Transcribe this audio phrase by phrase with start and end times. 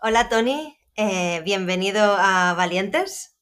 [0.00, 3.38] Hola Tony, eh, bienvenido a Valientes.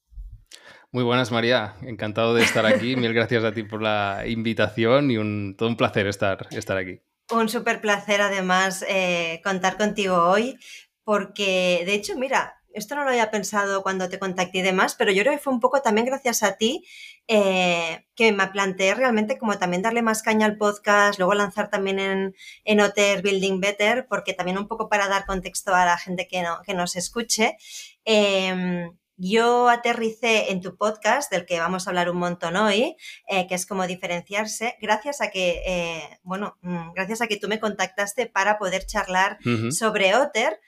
[0.93, 2.95] Muy buenas María, encantado de estar aquí.
[2.97, 7.01] Mil gracias a ti por la invitación y un, todo un placer estar, estar aquí.
[7.31, 10.59] Un súper placer además eh, contar contigo hoy
[11.05, 15.13] porque de hecho, mira, esto no lo había pensado cuando te contacté y demás, pero
[15.13, 16.85] yo creo que fue un poco también gracias a ti
[17.29, 21.99] eh, que me planteé realmente como también darle más caña al podcast, luego lanzar también
[21.99, 26.27] en, en Otter Building Better, porque también un poco para dar contexto a la gente
[26.27, 27.57] que, no, que nos escuche.
[28.05, 32.97] Em, yo aterricé en tu podcast, del que vamos a hablar un montón hoy,
[33.29, 37.47] eh, que es como diferenciarse, gracias a que, eh, bueno, mm, gracias a que tú
[37.47, 39.39] me contactaste para poder charlar
[39.71, 40.59] sobre Otter.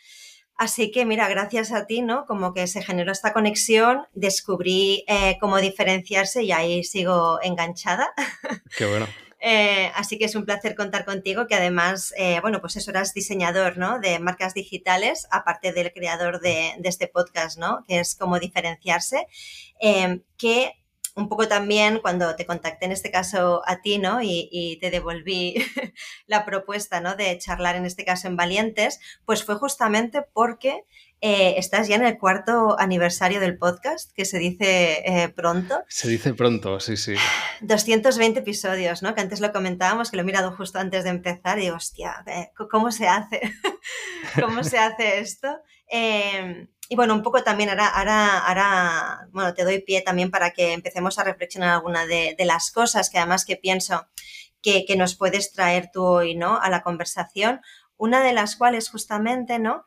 [0.56, 2.26] Así que mira, gracias a ti, ¿no?
[2.26, 8.12] Como que se generó esta conexión, descubrí eh, cómo diferenciarse y ahí sigo enganchada.
[8.76, 9.08] Qué bueno.
[9.40, 13.12] Eh, así que es un placer contar contigo, que además, eh, bueno, pues eso eras
[13.12, 13.98] diseñador, ¿no?
[13.98, 17.84] De marcas digitales, aparte del creador de, de este podcast, ¿no?
[17.86, 19.26] Que es cómo diferenciarse.
[20.38, 20.72] que
[21.16, 24.20] un poco también cuando te contacté en este caso a ti, ¿no?
[24.22, 25.54] Y, te devolví
[26.26, 27.14] la propuesta, ¿no?
[27.14, 30.84] De charlar en este caso en Valientes, pues fue justamente porque
[31.26, 35.82] eh, estás ya en el cuarto aniversario del podcast, que se dice eh, pronto.
[35.88, 37.14] Se dice pronto, sí, sí.
[37.62, 39.14] 220 episodios, ¿no?
[39.14, 42.22] Que antes lo comentábamos, que lo he mirado justo antes de empezar y digo, hostia,
[42.70, 43.40] ¿cómo se hace?
[44.38, 45.48] ¿Cómo se hace esto?
[45.86, 50.50] Em, y bueno, un poco también ahora, ahora, ahora, bueno, te doy pie también para
[50.50, 54.06] que empecemos a reflexionar alguna de, las cosas que además que pienso
[54.60, 56.60] que, nos puedes traer tú hoy, ¿no?
[56.60, 57.62] A la conversación.
[57.96, 59.86] Una de las cuales justamente, ¿no?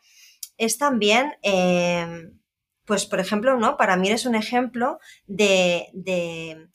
[0.58, 2.40] Es también, em,
[2.86, 3.78] pues por ejemplo, ¿no?
[3.78, 6.70] Para mí eres un ejemplo de, de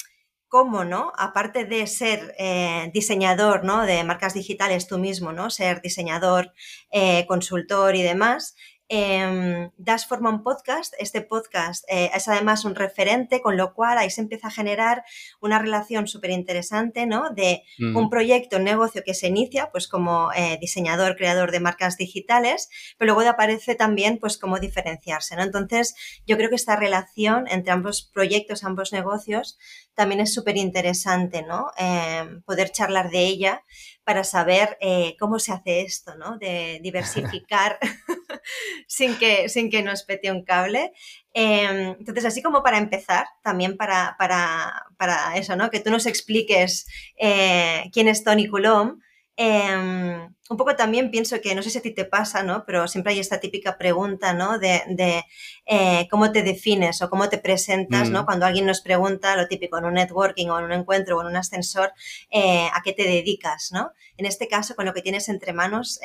[0.49, 1.13] cómo, ¿no?
[1.17, 3.83] Aparte de ser eh, diseñador, ¿no?
[3.87, 5.51] De marcas digitales tú mismo, ¿no?
[5.51, 6.53] Ser diseñador,
[6.91, 8.55] eh, consultor y demás,
[8.95, 10.93] eh, das forma un podcast.
[10.98, 15.03] Este podcast eh, es además un referente, con lo cual ahí se empieza a generar
[15.41, 17.30] una relación súper interesante, ¿no?
[17.30, 21.97] De un proyecto, un negocio que se inicia, pues como eh, diseñador, creador de marcas
[21.97, 25.42] digitales, pero luego aparece también, pues, cómo diferenciarse, ¿no?
[25.42, 25.95] Entonces,
[26.27, 29.57] yo creo que esta relación entre ambos proyectos, ambos negocios,
[29.95, 31.70] también es súper interesante, ¿no?
[31.79, 33.63] Em, poder charlar de ella
[34.05, 36.39] para saber eh, cómo se hace esto, ¿no?
[36.39, 37.79] De diversificar
[38.87, 40.93] sin, que, sin que nos pete un cable.
[41.35, 45.70] Em, entonces, así como para empezar, también para, para, para eso, ¿no?
[45.70, 49.01] Que tú nos expliques eh, quién es Tony Coulomb,
[49.37, 52.65] Em, un poco también pienso que, no sé si a ti te pasa, ¿no?
[52.67, 54.59] Pero siempre hay esta típica pregunta, ¿no?
[54.59, 55.25] De,
[55.67, 58.23] eh, cómo te defines o cómo te presentas, ¿no?
[58.23, 58.25] Mm.
[58.27, 61.29] Cuando alguien nos pregunta, lo típico, en un networking o en un encuentro o en
[61.29, 61.92] un ascensor,
[62.31, 63.92] eh, a qué te dedicas, ¿no?
[64.19, 65.98] En este caso, con lo que tienes entre manos,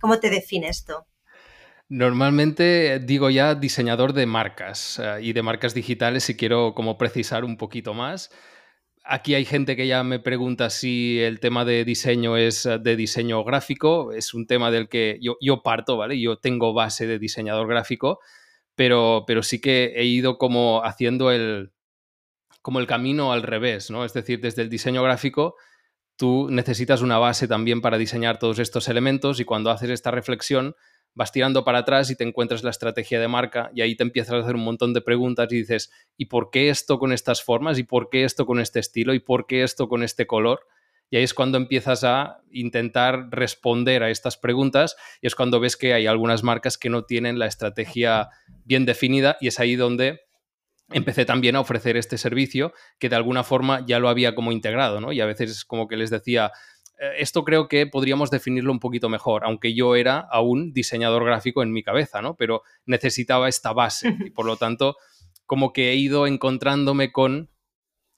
[0.00, 0.94] ¿cómo te defines tú?
[1.88, 7.56] Normalmente digo ya diseñador de marcas y de marcas digitales si quiero como precisar un
[7.56, 8.30] poquito más.
[9.04, 12.96] Aquí hay gente que ya me pregunta si el tema de diseño es eh, de
[12.96, 14.12] diseño gráfico.
[14.12, 16.20] Es un tema del que yo, yo parto, ¿vale?
[16.20, 18.18] Yo tengo base de diseñador gráfico,
[18.74, 21.72] pero, pero sí que he ido como haciendo el,
[22.62, 24.04] como el camino al revés, ¿no?
[24.04, 25.54] Es decir, desde el diseño gráfico
[26.16, 30.74] tú necesitas una base también para diseñar todos estos elementos y cuando haces esta reflexión
[31.16, 34.34] vas tirando para atrás y te encuentras la estrategia de marca y ahí te empiezas
[34.34, 37.78] a hacer un montón de preguntas y dices, ¿y por qué esto con estas formas?
[37.78, 39.14] ¿Y por qué esto con este estilo?
[39.14, 40.60] ¿Y por qué esto con este color?
[41.08, 45.76] Y ahí es cuando empiezas a intentar responder a estas preguntas y es cuando ves
[45.76, 48.28] que hay algunas marcas que no tienen la estrategia
[48.64, 50.20] bien definida y es ahí donde
[50.90, 55.00] empecé también a ofrecer este servicio que de alguna forma ya lo había como integrado,
[55.00, 55.12] ¿no?
[55.12, 56.52] Y a veces como que les decía,
[56.98, 61.72] esto creo que podríamos definirlo un poquito mejor, aunque yo era aún diseñador gráfico en
[61.72, 62.36] mi cabeza, ¿no?
[62.36, 64.96] Pero necesitaba esta base y por lo tanto
[65.44, 67.50] como que he ido encontrándome con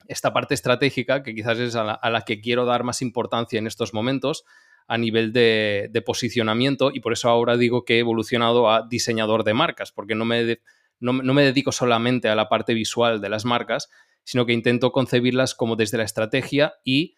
[0.07, 3.93] esta parte estratégica que quizás es a la, que quiero dar más importancia en estos
[3.93, 4.45] momentos
[4.87, 9.53] a nivel de, posicionamiento y por eso ahora digo que he evolucionado a diseñador de
[9.53, 10.61] marcas, porque no me,
[11.01, 13.91] no me dedico solamente a la parte visual de las marcas,
[14.25, 17.17] sino que intento concebirlas como desde la estrategia y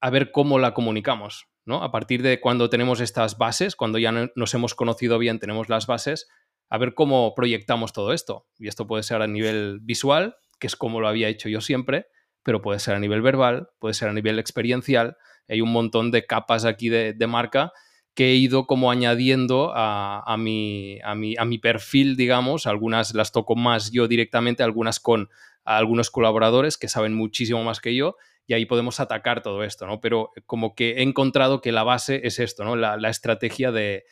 [0.00, 1.82] a ver cómo la comunicamos, ¿no?
[1.82, 5.86] A partir de cuando tenemos estas bases, cuando ya nos hemos conocido bien, tenemos las
[5.86, 6.28] bases,
[6.70, 8.46] a ver cómo proyectamos todo esto.
[8.58, 12.06] Y esto puede ser a nivel visual, que es como lo había hecho yo siempre,
[12.42, 15.16] pero puede ser a nivel verbal, puede ser a nivel experiencial.
[15.48, 17.72] Hay un montón de capas aquí de, marca
[18.14, 22.66] que he ido como añadiendo a, mi, a, mi, a mi perfil, digamos.
[22.66, 25.28] Algunas las toco más yo directamente, algunas con
[25.64, 28.16] algunos colaboradores que saben muchísimo más que yo
[28.50, 30.00] y ahí podemos atacar todo esto, ¿no?
[30.00, 32.74] Pero como que he encontrado que la base es esto, ¿no?
[32.74, 34.02] La, estrategia de,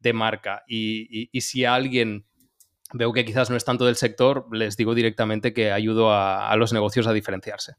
[0.00, 0.64] de marca.
[0.68, 2.26] Y, si alguien
[2.92, 6.74] veo que quizás no es tanto del sector, les digo directamente que ayudo a los
[6.74, 7.76] negocios a diferenciarse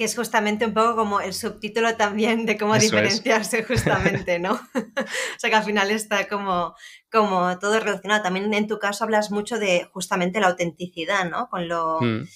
[0.00, 4.52] que es justamente un poco como el subtítulo también de cómo diferenciarse justamente, ¿no?
[4.74, 6.74] o sea que al final está como,
[7.12, 8.22] como todo relacionado.
[8.22, 11.50] También en tu caso hablas mucho de justamente la autenticidad, ¿no?
[11.50, 12.00] Con lo...
[12.00, 12.26] Mm.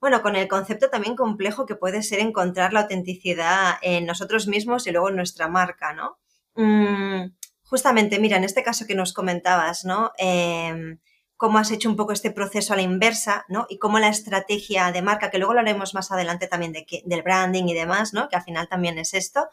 [0.00, 4.86] Bueno, con el concepto también complejo que puede ser encontrar la autenticidad en nosotros mismos
[4.86, 6.18] y luego en nuestra marca, ¿no?
[6.54, 7.32] Mm,
[7.64, 10.12] justamente, mira, en este caso que nos comentabas, ¿no?
[10.18, 10.98] Em,
[11.36, 13.66] cómo has hecho un poco este proceso a la inversa, ¿no?
[13.68, 17.22] Y cómo la estrategia de marca, que luego lo haremos más adelante también de del
[17.22, 18.28] branding y demás, ¿no?
[18.28, 19.48] Que al final también es esto.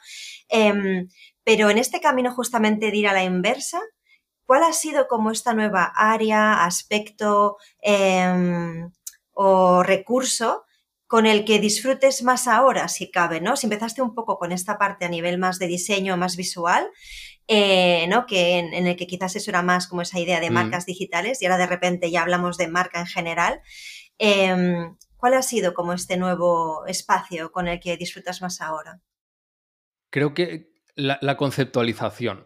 [0.49, 1.09] Em,
[1.43, 3.81] pero en este camino justamente de ir a la inversa,
[4.45, 8.91] ¿cuál ha sido como esta nueva área, aspecto em,
[9.37, 10.65] o recurso
[11.05, 13.55] con el que disfrutes más ahora, si cabe, ¿no?
[13.55, 16.89] Si empezaste un poco con esta parte a nivel más de diseño, más visual,
[17.47, 18.25] eh, ¿no?
[18.25, 20.53] Que en, el que quizás eso era más como esa idea de mm.
[20.53, 23.61] marcas digitales y ahora de repente ya hablamos de marca en general.
[24.17, 29.01] Em, ¿Cuál ha sido como este nuevo espacio con el que disfrutas más ahora?
[30.09, 32.45] Creo que la, conceptualización.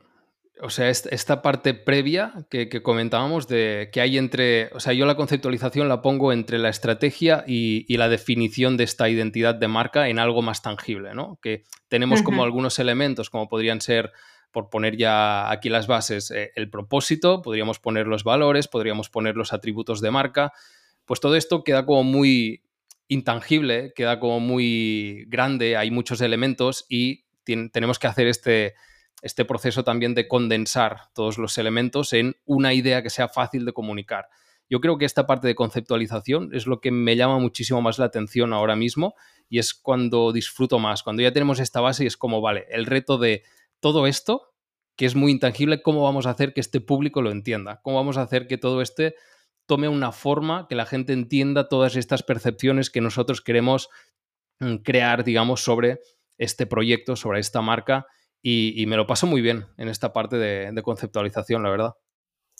[0.63, 5.15] O sea, esta parte previa que, comentábamos de que hay entre, o sea, yo la
[5.15, 10.19] conceptualización la pongo entre la estrategia y, la definición de esta identidad de marca en
[10.19, 11.39] algo más tangible, ¿no?
[11.41, 14.11] Que tenemos como algunos elementos, como podrían ser
[14.51, 19.35] por poner ya aquí las bases, eh, el propósito, podríamos poner los valores, podríamos poner
[19.35, 20.53] los atributos de marca,
[21.05, 22.61] pues todo esto queda como muy
[23.07, 28.75] intangible, queda como muy grande, hay muchos elementos y tenemos que hacer este,
[29.21, 33.73] este proceso también de condensar todos los elementos en una idea que sea fácil de
[33.73, 34.27] comunicar.
[34.69, 38.05] Yo creo que esta parte de conceptualización es lo que me llama muchísimo más la
[38.05, 39.15] atención ahora mismo
[39.49, 42.85] y es cuando disfruto más, cuando ya tenemos esta base y es como, vale, el
[42.85, 43.43] reto de
[43.81, 44.53] todo esto,
[44.95, 48.17] que es muy intangible, cómo vamos a hacer que este público lo entienda, cómo vamos
[48.17, 49.15] a hacer que todo este
[49.65, 53.89] tome una forma, que la gente entienda todas estas percepciones que nosotros queremos
[54.59, 55.99] mm, crear, digamos, sobre
[56.37, 58.05] este proyecto, sobre esta marca,
[58.41, 61.93] y, me lo paso muy bien en esta parte de, de conceptualización, la verdad.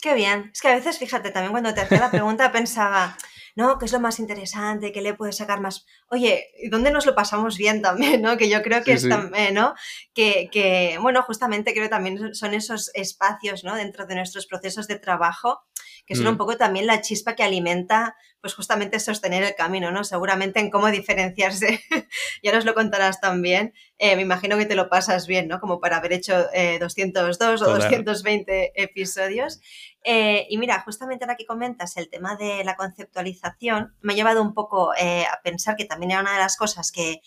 [0.02, 0.50] Qué bien.
[0.52, 3.18] Es que a veces, fíjate, también cuando te hacía la pregunta pensaba,
[3.56, 3.78] ¿no?
[3.78, 4.92] ¿Qué es lo más interesante?
[4.92, 5.86] ¿Qué le puede sacar más?
[6.10, 8.38] Oye, ¿y dónde nos lo pasamos bien también, no?
[8.38, 9.76] Que yo creo que es también, ¿no?
[10.14, 13.76] Que, que, bueno, justamente creo que también son esos espacios, ¿no?
[13.76, 15.62] Dentro de nuestros procesos de trabajo
[16.06, 16.38] que son un mm.
[16.38, 20.04] poco también la chispa que alimenta, pues justamente sostener el camino, ¿no?
[20.04, 21.82] Seguramente en cómo diferenciarse,
[22.44, 25.60] ya nos lo contarás también, eh, me imagino que te lo pasas bien, ¿no?
[25.60, 26.48] Como para haber hecho
[26.80, 29.62] 202 eh, o 220 episodios.
[30.04, 34.42] Eh, y mira, justamente ahora que comentas el tema de la conceptualización, me ha llevado
[34.42, 37.22] un poco a pensar que también era una de las cosas que,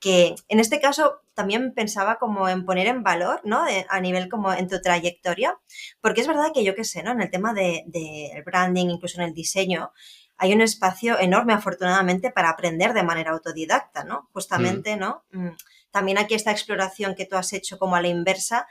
[0.00, 3.64] que en este caso también pensaba como en poner en valor, ¿no?
[3.88, 5.58] a nivel como en tu trayectoria,
[6.00, 7.12] porque es verdad que yo qué sé, ¿no?
[7.12, 9.92] En el tema del de, branding, incluso en el diseño,
[10.38, 14.28] hay un espacio enorme, afortunadamente, para aprender de manera autodidacta, ¿no?
[14.32, 14.98] Justamente, mm.
[14.98, 15.24] ¿no?
[15.32, 15.50] Mm,
[15.90, 18.66] también aquí esta exploración que tú has hecho como a la inversa,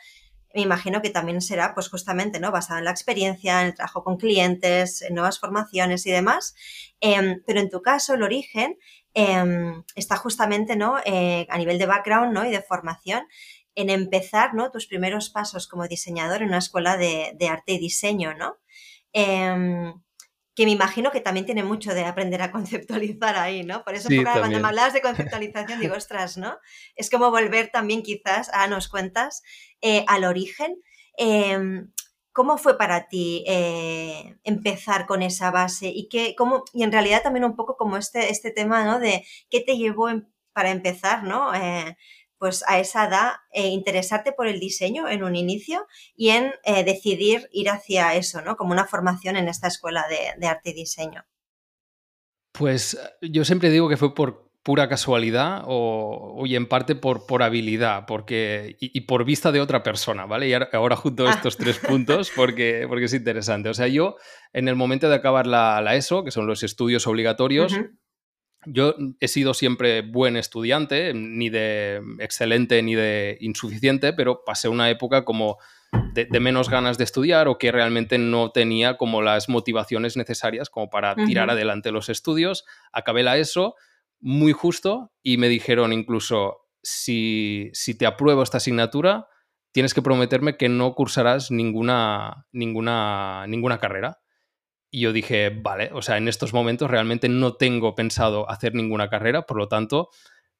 [0.54, 2.52] me imagino que también será, pues justamente, ¿no?
[2.52, 6.56] Basada en la experiencia, en el trabajo con clientes, en nuevas formaciones y demás.
[7.02, 8.78] Em, pero en tu caso, el origen
[9.18, 10.98] Em, está justamente ¿no?
[11.06, 12.46] Eh, a nivel de background ¿no?
[12.46, 13.26] y de formación
[13.74, 14.72] en empezar ¿no?
[14.72, 18.58] tus primeros pasos como diseñador en una escuela de, arte y diseño, ¿no?
[19.14, 19.94] Em,
[20.54, 23.86] que me imagino que también tiene mucho de aprender a conceptualizar ahí, ¿no?
[23.86, 26.58] Por eso cuando me hablabas de conceptualización digo, ostras, ¿no?
[26.96, 29.44] Es como volver también quizás, a nos cuentas,
[29.82, 30.76] eh, al origen.
[31.18, 31.90] Em,
[32.36, 35.88] ¿Cómo fue para ti eh, empezar con esa base?
[35.88, 39.00] Y, qué, cómo, y en realidad también un poco como este, este tema, ¿no?
[39.00, 40.10] De qué te llevó
[40.52, 41.56] para empezar, ¿no?
[41.56, 41.96] Eh,
[42.38, 46.52] pues a esa edad, eh, interesarte por el diseño en un inicio y en
[46.86, 48.58] decidir ir hacia eso, ¿no?
[48.58, 51.26] Como una formación en esta escuela de, de arte y diseño.
[52.52, 57.44] Pues yo siempre digo que fue por pura casualidad o, y en parte por, por
[57.44, 60.50] habilidad porque, y, por vista de otra persona, ¿vale?
[60.50, 61.30] Y ahora, junto ah.
[61.30, 63.70] estos tres puntos porque, porque es interesante.
[63.70, 64.16] O sea, yo
[64.54, 67.80] en el momento de acabar la, ESO, que son los estudios obligatorios,
[68.66, 74.90] yo he sido siempre buen estudiante, ni de excelente ni de insuficiente, pero pasé una
[74.90, 75.60] época como
[76.16, 80.90] de, menos ganas de estudiar o que realmente no tenía como las motivaciones necesarias como
[80.90, 82.66] para tirar adelante los estudios.
[82.92, 83.76] Acabé la ESO
[84.26, 89.28] muy justo y me dijeron incluso, si, te apruebo esta asignatura,
[89.72, 94.20] tienes que prometerme que no cursarás ninguna, ninguna, ninguna carrera.
[94.90, 99.10] Y yo dije, vale, o sea, en estos momentos realmente no tengo pensado hacer ninguna
[99.10, 100.10] carrera, por lo tanto,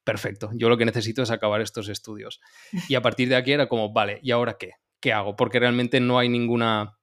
[0.04, 2.40] perfecto, yo lo que necesito es acabar estos estudios.
[2.88, 4.74] Y a partir de aquí era como, vale, ¿y ahora qué?
[5.00, 5.36] ¿qué hago?
[5.36, 6.98] Porque realmente no hay ninguna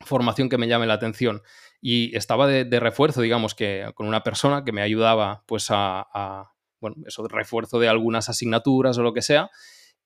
[0.00, 1.42] formación que me llame la atención.
[1.86, 6.50] Y estaba de, refuerzo, digamos, que con una persona que me ayudaba pues a,
[6.80, 9.50] bueno, eso, refuerzo de algunas asignaturas o lo que sea.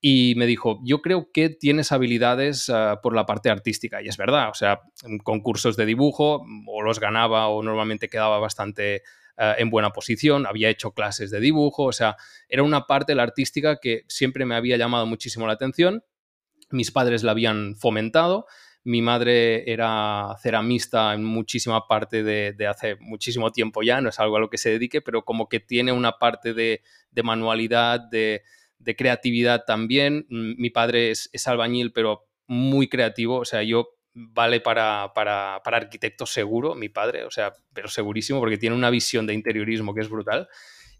[0.00, 4.02] Y me dijo, yo creo que tienes habilidades ah, por la parte artística.
[4.02, 4.80] Y es verdad, o sea,
[5.22, 9.04] concursos de dibujo o los ganaba o normalmente quedaba bastante
[9.36, 12.16] ah, en buena posición, había hecho clases de dibujo, o sea,
[12.48, 16.02] era una parte, la artística, que siempre me había llamado muchísimo la atención.
[16.70, 18.46] Mis padres la habían fomentado
[18.88, 24.38] mi madre era ceramista en muchísima parte de, hace muchísimo tiempo ya, no es algo
[24.38, 26.80] a lo que se dedique, pero como que tiene una parte de,
[27.22, 28.42] manualidad, de,
[28.96, 30.24] creatividad también.
[30.30, 36.24] Mm, mi padre es, albañil, pero muy creativo, o sea, yo vale para, para, arquitecto
[36.24, 40.08] seguro, mi padre, o sea, pero segurísimo, porque tiene una visión de interiorismo que es
[40.08, 40.48] brutal.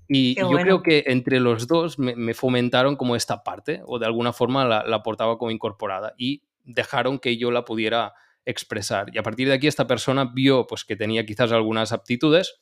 [0.09, 4.35] Y, yo creo que entre los dos me, fomentaron como esta parte, o de alguna
[4.35, 6.13] forma la, la aportaba como incorporada.
[6.19, 8.13] Y dejaron que yo la pudiera
[8.45, 9.11] expresar.
[9.13, 12.61] Y a partir de aquí esta persona vio pues, que tenía quizás algunas aptitudes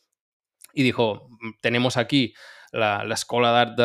[0.72, 2.34] y dijo, mm, tenemos aquí
[2.72, 3.76] la, la Escuela d'Art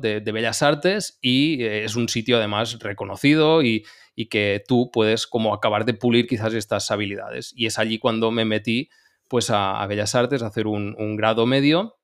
[0.00, 3.84] de de, Bellas Artes, y eh, es un sitio además reconocido y,
[4.30, 7.52] que tú puedes como acabar de pulir quizás estas habilidades.
[7.56, 8.88] Y es allí cuando me metí
[9.26, 11.96] pues a, Bellas Artes a hacer un, un, grado medio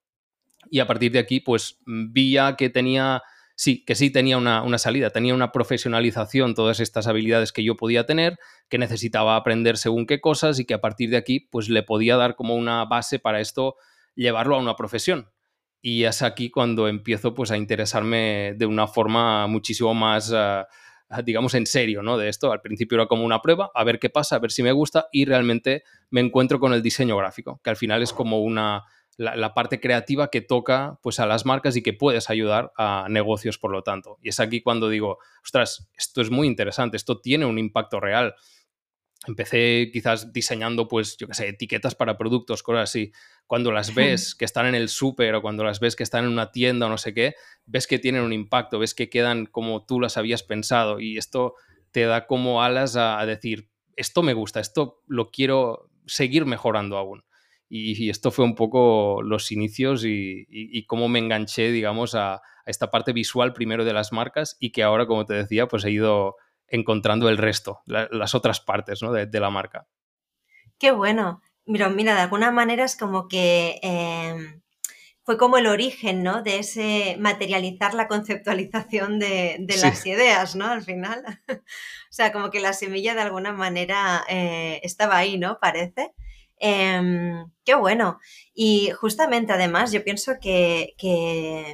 [0.69, 3.23] y a partir de aquí pues vi ya que tenía
[3.59, 8.07] sí, que sí tenía una, salida, tenía una profesionalización, todas estas habilidades que yo podía
[8.07, 8.39] tener,
[8.69, 12.17] que necesitaba aprender según qué cosas y que a partir de aquí pues le podía
[12.17, 13.75] dar como una base para esto
[14.15, 15.33] llevarlo a una profesión.
[15.83, 20.33] Y es aquí cuando empiezo pues a interesarme de una forma muchísimo más...
[21.11, 22.19] Ah, digamos, en serio, ¿no?
[22.19, 22.53] De esto.
[22.53, 25.07] Al principio era como una prueba, a ver qué pasa, a ver si me gusta
[25.11, 28.85] y realmente me encuentro con el diseño gráfico, que al final es como una,
[29.19, 33.59] la, parte creativa que toca pues, a las marcas y que puedes ayudar a negocios,
[33.59, 34.19] por lo tanto.
[34.23, 38.37] Y es aquí cuando digo, ostras, esto es muy interesante, esto tiene un impacto real.
[39.27, 43.13] Empecé quizás diseñando, pues, yo qué sé, etiquetas para productos, cosas así.
[43.49, 46.31] Cuando las ves que están en el súper o cuando las ves que están en
[46.31, 47.35] una tienda o no sé qué,
[47.67, 51.55] ves que tienen un impacto, ves que quedan como tú las habías pensado y esto
[51.91, 57.25] te da como alas a decir, esto me gusta, esto lo quiero seguir mejorando aún.
[57.71, 63.13] Y, esto fue un poco los inicios y, cómo me enganché, digamos, a, esta parte
[63.13, 67.29] visual primero de las marcas y que ahora, como te decía, pues he ido encontrando
[67.29, 69.87] el resto, las otras partes de, la marca.
[70.79, 71.41] Qué bueno.
[71.65, 74.63] Mira, mira, de alguna manera es como que em,
[75.29, 76.43] fue como el origen, ¿no?
[76.43, 80.67] De ese materializar la conceptualización de, las ideas, ¿no?
[80.67, 81.23] Al final.
[81.51, 81.63] o
[82.11, 85.59] sea, como que la semilla de alguna manera eh, estaba ahí, ¿no?
[85.61, 86.15] Parece.
[86.61, 88.19] Em, qué bueno.
[88.55, 90.95] Y justamente además yo pienso que,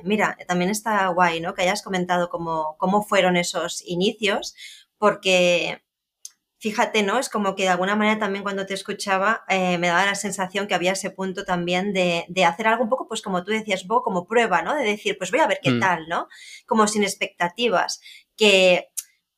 [0.04, 1.54] mira, también está guay, ¿no?
[1.54, 4.54] Que hayas comentado cómo, cómo fueron esos inicios,
[4.98, 5.84] porque
[6.64, 7.18] fíjate, ¿no?
[7.18, 10.66] Es como que de alguna manera también cuando te escuchaba eh, me daba la sensación
[10.66, 14.04] que había ese punto también de, hacer algo un poco, pues como tú decías, poco
[14.04, 14.74] como prueba, ¿no?
[14.74, 15.80] De decir, pues voy a ver qué mm.
[15.80, 16.26] tal, ¿no?
[16.66, 18.00] Como sin expectativas.
[18.34, 18.88] Que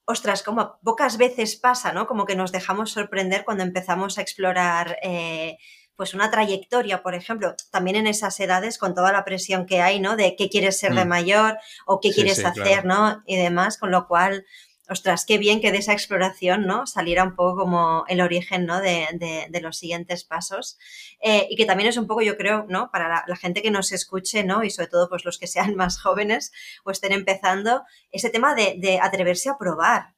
[0.06, 2.06] ostras, como pocas veces pasa, ¿no?
[2.06, 5.58] Como que nos dejamos sorprender cuando empezamos a explorar eh,
[5.96, 9.98] pues una trayectoria, por ejemplo, también en esas edades con toda la presión que hay,
[9.98, 10.16] ¿no?
[10.16, 11.08] De qué quieres ser de mm.
[11.08, 13.22] mayor o qué quieres hacer, ¿no?
[13.26, 14.46] Y demás, con lo cual,
[14.88, 16.86] ostras, qué bien que de esa exploración, ¿no?
[16.86, 18.80] Saliera un poco como el origen, ¿no?
[18.80, 20.78] De, los siguientes pasos.
[21.20, 22.90] Eh, y que también es un poco, yo creo, ¿no?
[22.90, 24.64] Para la, gente que nos escuche, ¿no?
[24.64, 26.52] Y sobre todo, pues los que sean más jóvenes
[26.84, 30.15] o estén empezando, ese tema de atreverse a probar,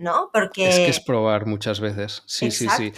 [0.00, 0.30] ¿no?
[0.32, 0.68] Porque...
[0.68, 2.92] Es que es probar muchas veces, sí, sí, sí.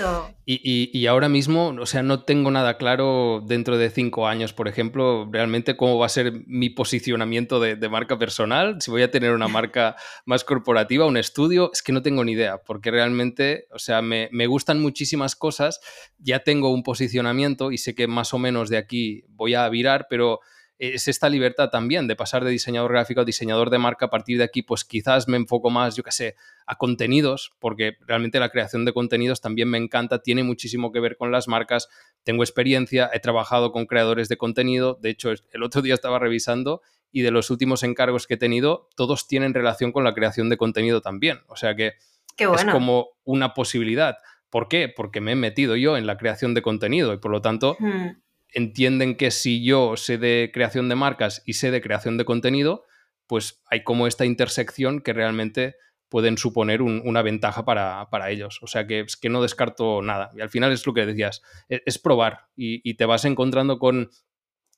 [0.47, 4.69] Y, y, ahora mismo, o sea, no tengo nada claro dentro de cinco años, por
[4.69, 9.33] ejemplo, realmente cómo va a ser mi posicionamiento de, marca personal, si voy a tener
[9.33, 13.79] una marca más corporativa, un estudio, es que no tengo ni idea, porque realmente, o
[13.79, 15.81] sea, me, me gustan muchísimas cosas,
[16.19, 20.07] ya tengo un posicionamiento y sé que más o menos de aquí voy a virar,
[20.09, 20.41] pero
[20.83, 24.07] es esta libertad también de pasar de diseñador gráfico a diseñador de marca.
[24.07, 26.35] A partir de aquí, pues quizás me enfoco más, yo qué sé,
[26.67, 31.17] a contenidos, porque realmente la creación de contenidos también me encanta, tiene muchísimo que ver
[31.17, 31.89] con las marcas,
[32.25, 36.83] tengo experiencia, he trabajado con creadores de contenido, de hecho, el otro día estaba revisando
[37.13, 40.57] y de los últimos encargos que he tenido, todos tienen relación con la creación de
[40.57, 41.43] contenido también.
[41.47, 41.93] O sea que
[42.37, 44.17] es como una posibilidad.
[44.51, 44.89] ¿Por qué?
[44.89, 48.23] Porque me he metido yo en la creación de contenido y por lo tanto hmm
[48.53, 52.85] entienden que si yo sé de creación de marcas y sé de creación de contenido,
[53.27, 55.77] pues hay como esta intersección que realmente
[56.13, 58.59] pueden suponer una ventaja para, ellos.
[58.61, 60.31] O sea que es que no descarto nada.
[60.37, 61.41] Y al final es lo que decías,
[61.71, 64.11] e, es, probar y, te vas encontrando con,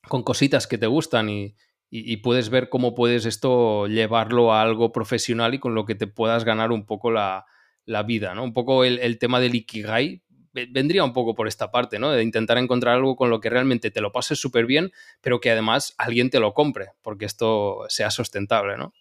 [0.06, 1.56] con, cositas que te gustan y,
[2.22, 6.44] puedes ver cómo puedes esto llevarlo a algo profesional y con lo que te puedas
[6.44, 7.44] ganar un poco la,
[8.06, 8.44] vida, ¿no?
[8.44, 10.22] Un poco el, el, tema del Ikigai
[10.70, 12.10] vendría un poco por esta parte, ¿no?
[12.10, 15.50] De intentar encontrar algo con lo que realmente te lo pases súper bien, pero que
[15.50, 18.92] además alguien te lo compre, porque esto sea sustentable, ¿no?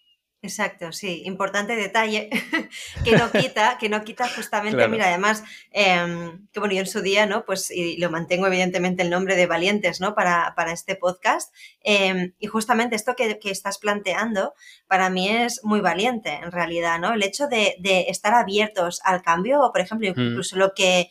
[0.44, 2.28] Exacto, sí, importante detalle
[3.04, 7.00] que no quita, que no quita justamente, mira, además, em, que bueno, yo en su
[7.00, 7.46] día, ¿no?
[7.46, 10.14] Pues y lo mantengo evidentemente el nombre de Valientes, ¿no?
[10.14, 11.50] Para, para este podcast.
[11.80, 14.52] Em, y justamente esto que, que, estás planteando,
[14.86, 17.14] para mí es muy valiente, en realidad, ¿no?
[17.14, 20.20] El hecho de, de estar abiertos al cambio, o por ejemplo, mm.
[20.20, 21.08] incluso lo que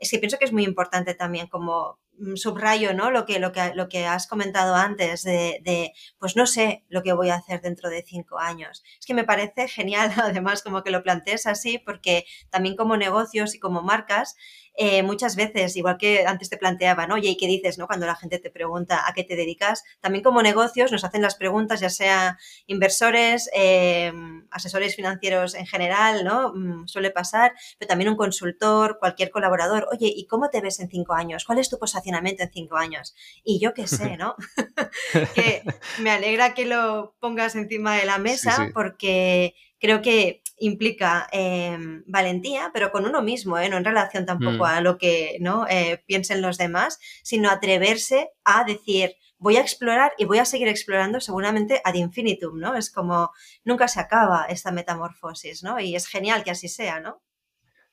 [0.00, 1.98] es que pienso que es muy importante también como
[2.34, 3.10] subrayo, ¿no?
[3.10, 7.12] Lo que, lo que, lo que has comentado antes de, pues no sé lo que
[7.12, 8.82] voy a hacer dentro de cinco años.
[8.98, 13.54] Es que me parece genial, además, como que lo plantees así, porque también como negocios
[13.54, 14.36] y como marcas,
[14.82, 17.86] eh, muchas veces, igual que antes te planteaban, oye, ¿y qué dices, no?
[17.86, 21.34] Cuando la gente te pregunta a qué te dedicas, también como negocios nos hacen las
[21.34, 24.12] preguntas, ya sea inversores, eh,
[24.50, 26.52] asesores financieros en general, ¿no?
[26.54, 30.88] Mm, suele pasar, pero también un consultor, cualquier colaborador, oye, ¿y cómo te ves en
[30.88, 31.44] cinco años?
[31.44, 31.78] ¿Cuál es tu
[32.10, 33.14] posicionamiento en cinco años?
[33.44, 34.36] Y yo qué sé, ¿no?
[35.34, 35.62] que
[36.00, 42.70] me alegra que lo pongas encima de la mesa porque creo que implica em, valentía,
[42.72, 43.68] pero con uno mismo, ¿eh?
[43.68, 44.66] no en relación tampoco mm.
[44.66, 45.66] a lo que ¿no?
[45.68, 50.68] Eh, piensen los demás, sino atreverse a decir, voy a explorar y voy a seguir
[50.68, 52.76] explorando seguramente ad infinitum, ¿no?
[52.76, 53.30] Es como
[53.64, 55.80] nunca se acaba esta metamorfosis, ¿no?
[55.80, 57.22] Y es genial que así sea, ¿no?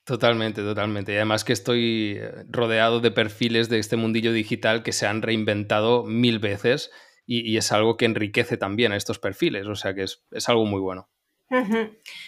[0.07, 1.11] Totalmente, totalmente.
[1.11, 5.21] Y además que estoy eh, rodeado de perfiles de este mundillo digital que se han
[5.21, 6.91] reinventado mil veces
[7.25, 10.79] y, es algo que enriquece también a estos perfiles, o sea que es algo muy
[10.79, 11.09] bueno.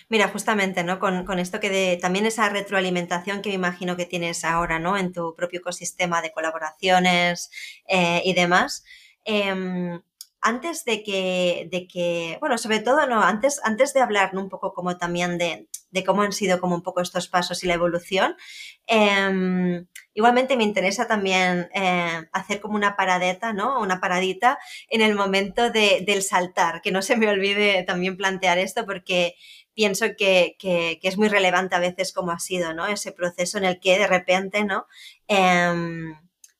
[0.09, 0.99] Mira, justamente, ¿no?
[0.99, 4.97] Con, esto que de, también esa retroalimentación que me imagino que tienes ahora, ¿no?
[4.97, 7.49] En tu propio ecosistema de colaboraciones
[7.87, 8.83] eh, y demás.
[9.25, 10.01] Em,
[10.41, 14.73] antes de que, de que, bueno, sobre todo, no, antes, antes de hablar un poco
[14.73, 18.35] como también de, de, cómo han sido como un poco estos pasos y la evolución,
[18.87, 23.79] eh, igualmente me interesa también eh, hacer como una paradeta, ¿no?
[23.79, 28.57] Una paradita en el momento de, del saltar, que no se me olvide también plantear
[28.57, 29.35] esto porque
[29.73, 32.87] pienso que, que, es muy relevante a veces como ha sido, ¿no?
[32.87, 34.87] Ese proceso en el que de repente, ¿no?
[35.27, 36.13] Eh,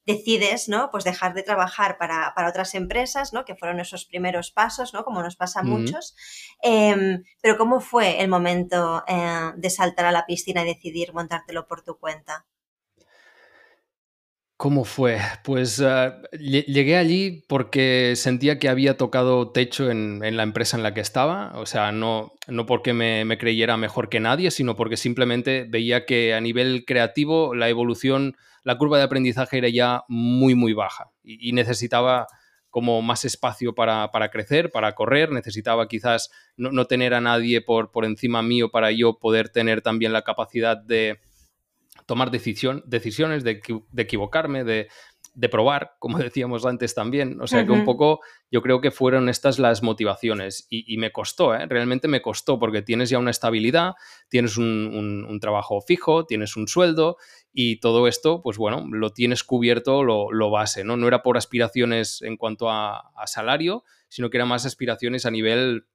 [0.10, 0.90] decides, ¿no?
[0.92, 3.46] Pues dejar de trabajar para, otras empresas, ¿no?
[3.46, 5.04] Que fueron esos primeros pasos, ¿no?
[5.04, 6.16] Como nos pasa a muchos.
[6.64, 11.68] Em, pero ¿cómo fue el momento eh, de saltar a la piscina y decidir montártelo
[11.68, 12.46] por tu cuenta?
[14.58, 15.20] ¿Cómo fue?
[15.44, 20.94] Pues eh, llegué allí porque sentía que había tocado techo en, la empresa en la
[20.94, 21.54] que estaba.
[21.56, 26.06] O sea, no, no porque me, me, creyera mejor que nadie, sino porque simplemente veía
[26.06, 31.12] que a nivel creativo la evolución la curva de aprendizaje era ya muy, muy baja
[31.24, 32.28] y, necesitaba
[32.70, 38.06] como más espacio para, crecer, para correr, necesitaba quizás no, tener a nadie por, por
[38.06, 41.20] encima mío para yo poder tener también la capacidad de
[42.06, 44.88] tomar decisión, decisiones, de, de equivocarme, de,
[45.40, 47.40] de probar, como decíamos antes también.
[47.42, 48.20] O sea que un poco
[48.52, 51.66] yo creo que fueron estas las motivaciones y, me costó, ¿eh?
[51.66, 53.94] realmente me costó porque tienes ya una estabilidad,
[54.28, 57.18] tienes un, trabajo fijo, tienes un sueldo
[57.52, 60.98] y todo esto, pues bueno, lo tienes cubierto lo, base, ¿no?
[60.98, 65.86] No era por aspiraciones en cuanto a, salario, sino que eran más aspiraciones a nivel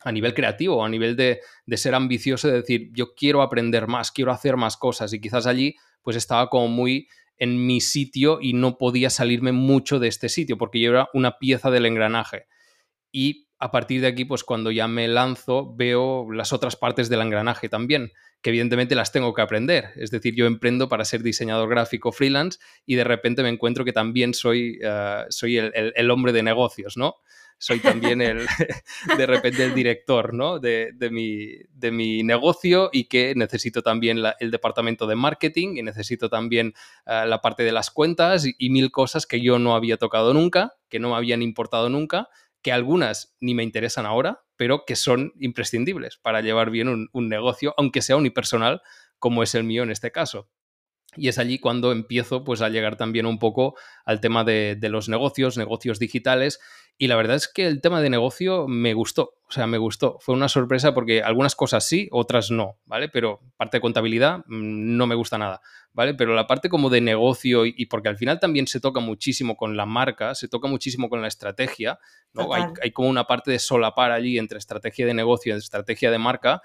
[0.00, 4.12] a nivel creativo, a nivel de, de, ser ambicioso, de decir, yo quiero aprender más,
[4.12, 8.52] quiero hacer más cosas y quizás allí pues estaba como muy en mi sitio y
[8.52, 12.46] no podía salirme mucho de este sitio porque yo era una pieza del engranaje.
[13.10, 17.22] Y a partir de aquí, pues cuando ya me lanzo, veo las otras partes del
[17.22, 19.86] engranaje también, que evidentemente las tengo que aprender.
[19.96, 23.94] Es decir, yo emprendo para ser diseñador gráfico freelance y de repente me encuentro que
[23.94, 27.16] también soy, eh, soy el, hombre de negocios, ¿no?
[27.56, 28.44] soy también el,
[29.16, 30.58] de repente el director ¿no?
[30.58, 36.28] de, mi, de, mi, negocio y que necesito también el departamento de marketing y necesito
[36.28, 36.74] también
[37.06, 40.74] eh, la parte de las cuentas y, mil cosas que yo no había tocado nunca,
[40.90, 42.28] que no me habían importado nunca,
[42.64, 47.74] que algunas ni me interesan ahora, pero que son imprescindibles para llevar bien un, negocio,
[47.76, 48.80] aunque sea unipersonal,
[49.18, 50.48] como es el mío en este caso.
[51.16, 53.74] Y es allí cuando empiezo pues a llegar también un poco
[54.04, 56.60] al tema de, los negocios, negocios digitales.
[56.96, 60.18] Y la verdad es que el tema de negocio me gustó, o sea, me gustó.
[60.20, 63.08] Fue una sorpresa porque algunas cosas sí, otras no, ¿vale?
[63.08, 65.60] Pero parte de contabilidad mm, no me gusta nada,
[65.92, 66.14] ¿vale?
[66.14, 69.76] Pero la parte como de negocio y, porque al final también se toca muchísimo con
[69.76, 71.98] la marca, se toca muchísimo con la estrategia,
[72.32, 72.54] ¿no?
[72.54, 76.18] Hay, hay, como una parte de solapar allí entre estrategia de negocio y estrategia de
[76.18, 76.62] marca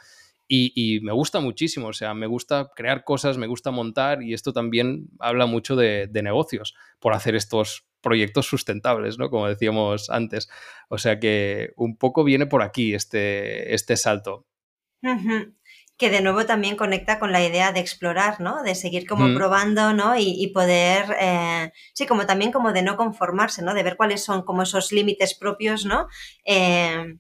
[0.51, 4.51] y, me gusta muchísimo, o sea, me gusta crear cosas, me gusta montar y esto
[4.51, 9.29] también habla mucho de, negocios por hacer estos proyectos sustentables, ¿no?
[9.29, 10.49] Como decíamos antes.
[10.89, 14.47] O sea que un poco viene por aquí este, este salto.
[15.97, 18.63] Que de nuevo también conecta con la idea de explorar, ¿no?
[18.63, 20.17] De seguir como probando, ¿no?
[20.17, 23.75] Y, poder, eh, sí, como también como de no conformarse, ¿no?
[23.75, 26.07] De ver cuáles son como esos límites propios, ¿no?
[26.43, 27.19] Eh,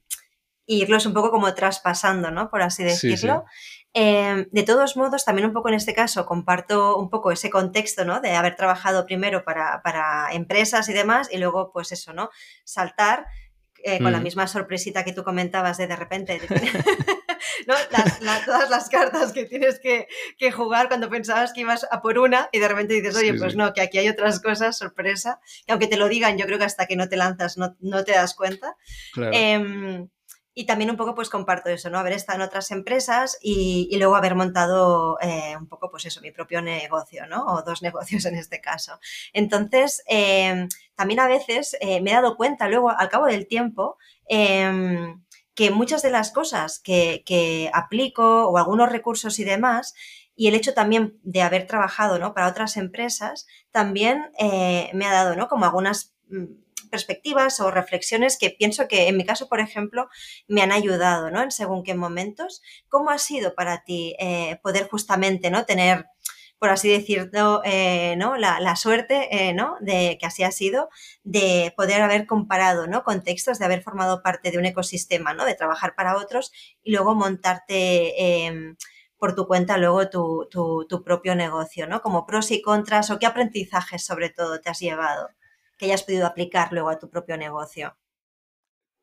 [0.69, 2.49] irlos un poco como traspasando, ¿no?
[2.49, 3.45] Por así decirlo.
[3.93, 8.05] Em, de todos modos, también un poco en este caso comparto un poco ese contexto,
[8.05, 8.21] ¿no?
[8.21, 12.29] De haber trabajado primero para, empresas y demás y luego, pues eso, ¿no?
[12.63, 13.25] Saltar
[13.83, 14.23] eh, con la mm.
[14.23, 16.39] misma sorpresita que tú comentabas de de repente...
[17.67, 17.73] ¿no?
[18.45, 20.07] todas las cartas que tienes que,
[20.51, 23.73] jugar cuando pensabas que ibas a por una y de repente dices, oye, pues no,
[23.73, 26.85] que aquí hay otras cosas, sorpresa, que aunque te lo digan, yo creo que hasta
[26.85, 28.75] que no te lanzas no, te das cuenta.
[29.13, 29.31] Claro.
[29.33, 30.09] Em,
[30.59, 31.99] y también un poco pues comparto eso, ¿no?
[31.99, 36.31] Haber estado en otras empresas y, luego haber montado eh, un poco pues eso, mi
[36.31, 37.45] propio negocio, ¿no?
[37.45, 38.99] O dos negocios en este caso.
[39.31, 43.97] Entonces, em, también a veces eh, me he dado cuenta luego, al cabo del tiempo,
[44.27, 45.23] em,
[45.55, 49.93] que muchas de las cosas que, aplico o algunos recursos y demás,
[50.35, 52.33] y el hecho también de haber trabajado ¿no?
[52.33, 55.47] para otras empresas, también eh, me ha dado ¿no?
[55.47, 56.47] como algunas mm,
[56.89, 60.09] perspectivas o reflexiones que pienso que en mi caso, por ejemplo,
[60.47, 61.41] me han ayudado, ¿no?
[61.41, 62.61] En según qué momentos.
[62.89, 65.65] ¿Cómo ha sido para ti eh, poder justamente, ¿no?
[65.65, 66.05] Tener
[66.59, 68.35] por así decirlo, eh, ¿no?
[68.35, 69.77] La, suerte, eh, ¿no?
[69.79, 70.89] De que así ha sido,
[71.23, 73.03] de poder haber comparado, ¿no?
[73.03, 75.45] Contextos, de haber formado parte de un ecosistema, ¿no?
[75.45, 76.51] De trabajar para otros
[76.83, 78.75] y luego montarte em,
[79.17, 82.01] por tu cuenta luego tu, tu, propio negocio, ¿no?
[82.01, 85.29] Como pros y contras o qué aprendizajes sobre todo te has llevado
[85.79, 87.97] que hayas podido aplicar luego a tu propio negocio.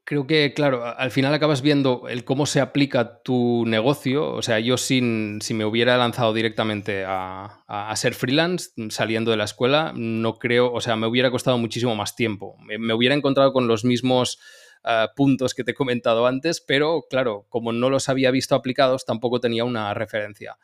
[0.04, 4.34] Creo que, claro, al final acabas viendo el cómo se aplica tu negocio.
[4.34, 7.64] O sea, yo sin, si me hubiera lanzado directamente a,
[7.96, 12.14] ser freelance saliendo de la escuela, no creo, o sea, me hubiera costado muchísimo más
[12.14, 12.56] tiempo.
[12.60, 14.38] Me, hubiera encontrado con los mismos
[14.84, 19.06] eh, puntos que te he comentado antes, pero claro, como no los había visto aplicados,
[19.06, 20.56] tampoco tenía una referencia.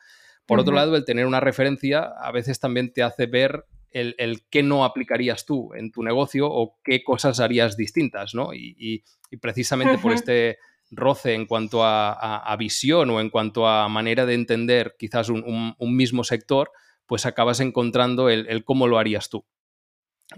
[0.45, 4.63] Por otro lado, el tener una referencia a veces también te hace ver el, qué
[4.63, 8.53] no aplicarías tú en tu negocio o qué cosas harías distintas, ¿no?
[8.53, 9.03] Y,
[9.41, 10.59] precisamente por este
[10.91, 16.23] roce en cuanto a, visión o en cuanto a manera de entender quizás un, mismo
[16.23, 16.71] sector,
[17.05, 19.45] pues acabas encontrando el, cómo lo harías tú.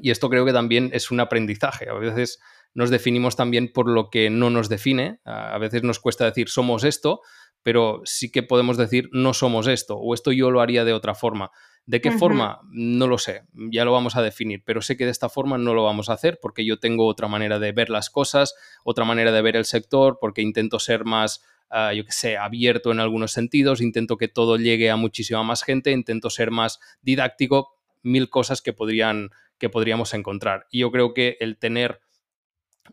[0.02, 1.90] Y esto creo que también es un aprendizaje.
[1.90, 2.40] A veces
[2.74, 5.20] nos definimos también por lo que no nos define.
[5.24, 7.22] A veces nos cuesta decir somos esto,
[7.64, 11.16] pero sí que podemos decir no somos esto o esto yo lo haría de otra
[11.16, 11.52] forma.
[11.88, 12.62] ¿De qué forma?
[12.72, 15.76] No lo sé, ya lo vamos a definir, pero sé que de esta forma no
[15.76, 19.32] lo vamos a hacer porque yo tengo otra manera de ver las cosas, otra manera
[19.32, 23.34] de ver el sector, porque intento ser más, ah, yo qué sé, abierto en algunos
[23.34, 28.64] sentidos, intento que todo llegue a muchísima más gente, intento ser más didáctico, mil cosas
[28.64, 30.66] que, podrían, que podríamos encontrar.
[30.72, 32.02] Y yo creo que el tener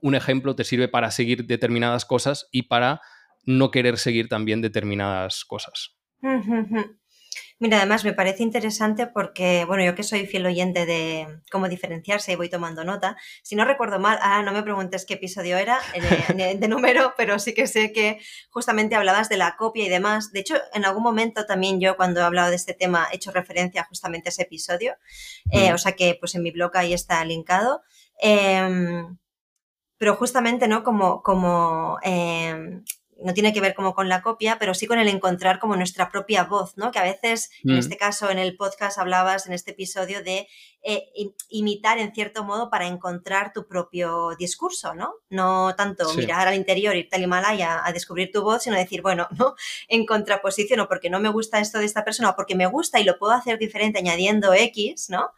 [0.02, 3.00] un ejemplo te sirve para seguir determinadas cosas y para
[3.44, 5.96] no querer seguir también determinadas cosas.
[7.62, 12.33] Mira, además me parece interesante porque, bueno, yo que soy fiel oyente de cómo diferenciarse
[12.33, 15.79] y voy tomando nota, si no recuerdo mal, ah, no me preguntes qué episodio era
[16.35, 18.18] de, de, número, pero sí que sé que
[18.51, 20.33] justamente hablabas de la copia y demás.
[20.33, 23.31] De hecho, en algún momento también yo cuando he hablado de este tema he hecho
[23.31, 24.96] referencia justamente a ese episodio,
[25.53, 25.75] eh, mm.
[25.75, 27.83] o sea que pues en mi blog ahí está linkado.
[28.18, 29.18] Em,
[29.98, 30.83] pero justamente, ¿no?
[30.83, 32.83] Como, como em,
[33.24, 36.11] no tiene que ver como con la copia, pero sí con el encontrar como nuestra
[36.11, 36.90] propia voz, ¿no?
[36.90, 37.78] Que a veces, en mm.
[37.78, 40.48] este caso, en el podcast hablabas en este episodio de
[40.85, 41.12] eh,
[41.49, 45.14] imitar en cierto modo para encontrar tu propio discurso, ¿no?
[45.31, 49.29] No tanto mirar al interior, irte al Himalaya a descubrir tu voz, sino decir, bueno,
[49.38, 49.55] ¿no?
[49.88, 52.99] En contraposición o porque no me gusta esto de esta persona o porque me gusta
[52.99, 55.31] y lo puedo hacer diferente añadiendo X, ¿no?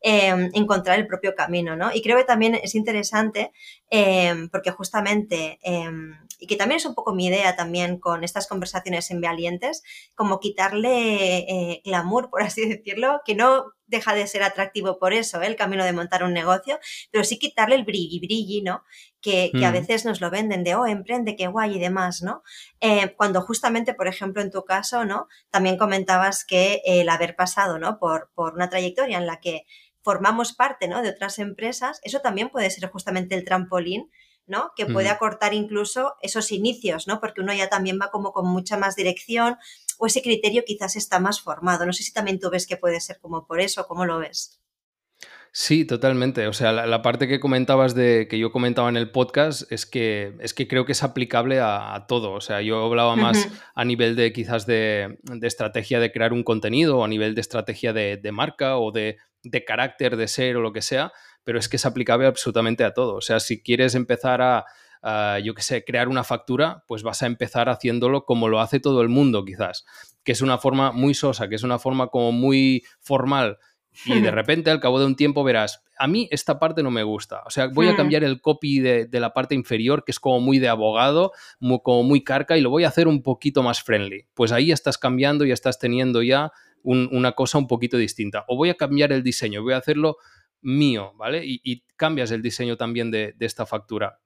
[0.00, 1.90] Em, encontrar el propio camino, ¿no?
[1.92, 3.52] Y creo que también es interesante
[3.90, 8.48] em, porque justamente em, y que también es un poco mi idea también con estas
[8.48, 9.84] conversaciones en Valientes,
[10.16, 15.40] como quitarle eh, glamour, por así decirlo, que no deja de ser atractivo por eso,
[15.40, 15.46] ¿eh?
[15.46, 16.80] el camino de montar un negocio,
[17.12, 18.82] pero sí quitarle el brilli brilli, ¿no?
[19.20, 19.72] Que, a mm.
[19.72, 22.42] veces nos lo venden de, oh, emprende, qué guay y demás, ¿no?
[22.80, 25.28] Eh, cuando justamente, por ejemplo, en tu caso, ¿no?
[25.50, 28.00] También comentabas que el haber pasado, ¿no?
[28.00, 29.66] Por, por una trayectoria en la que
[30.02, 31.02] formamos parte, ¿no?
[31.02, 34.10] De otras empresas, eso también puede ser justamente el trampolín
[34.46, 34.72] ¿no?
[34.76, 37.20] Que puede acortar incluso esos inicios, ¿no?
[37.20, 39.56] Porque uno ya también va como con mucha más dirección
[39.98, 41.86] o ese criterio quizás está más formado.
[41.86, 44.62] No sé si también tú ves que puede ser como por eso, ¿cómo lo ves?
[45.54, 46.46] Sí, totalmente.
[46.46, 50.34] O sea, la, parte que comentabas de que yo comentaba en el podcast es que
[50.40, 52.32] es que creo que es aplicable a, todo.
[52.32, 56.98] O sea, yo hablaba más a nivel de quizás de, estrategia de crear un contenido,
[56.98, 60.72] o a nivel de estrategia de, marca o de, de, carácter de ser o lo
[60.72, 61.12] que sea,
[61.44, 63.16] pero es que es aplicable absolutamente a todo.
[63.16, 64.64] O sea, si quieres empezar a,
[65.42, 69.02] yo qué sé, crear una factura, pues vas a empezar haciéndolo como lo hace todo
[69.02, 69.84] el mundo, quizás,
[70.22, 73.58] que es una forma muy sosa, que es una forma como muy formal.
[74.06, 77.02] Y de repente, al cabo de un tiempo, verás, a mí esta parte no me
[77.02, 77.42] gusta.
[77.46, 77.96] O sea, voy a hmm.
[77.96, 81.32] cambiar el copy de, la parte inferior, que es como muy de abogado,
[81.82, 84.26] como muy carca, y lo voy a hacer un poquito más friendly.
[84.34, 86.52] Pues ahí estás cambiando y estás teniendo ya
[86.84, 88.44] una cosa un poquito distinta.
[88.48, 90.16] O voy a cambiar el diseño, voy a hacerlo
[90.62, 91.42] mío, ¿vale?
[91.44, 94.18] Y, cambias el diseño también de, esta factura.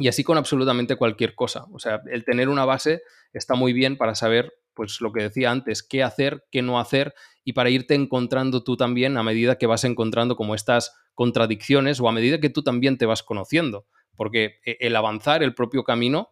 [0.00, 1.66] Y así con absolutamente cualquier cosa.
[1.72, 3.02] O sea, el tener una base
[3.34, 7.12] está muy bien para saber, pues lo que decía antes, qué hacer, qué no hacer,
[7.44, 12.08] y para irte encontrando tú también a medida que vas encontrando como estas contradicciones o
[12.08, 13.86] a medida que tú también te vas conociendo.
[14.16, 16.30] Porque e, el avanzar el propio camino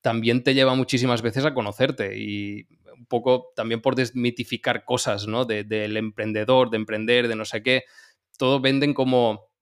[0.00, 2.66] también te lleva muchísimas veces a conocerte y
[2.98, 5.44] un poco también por desmitificar cosas, ¿no?
[5.44, 7.84] del emprendedor, de emprender, de no sé qué.
[8.36, 9.53] Todo venden como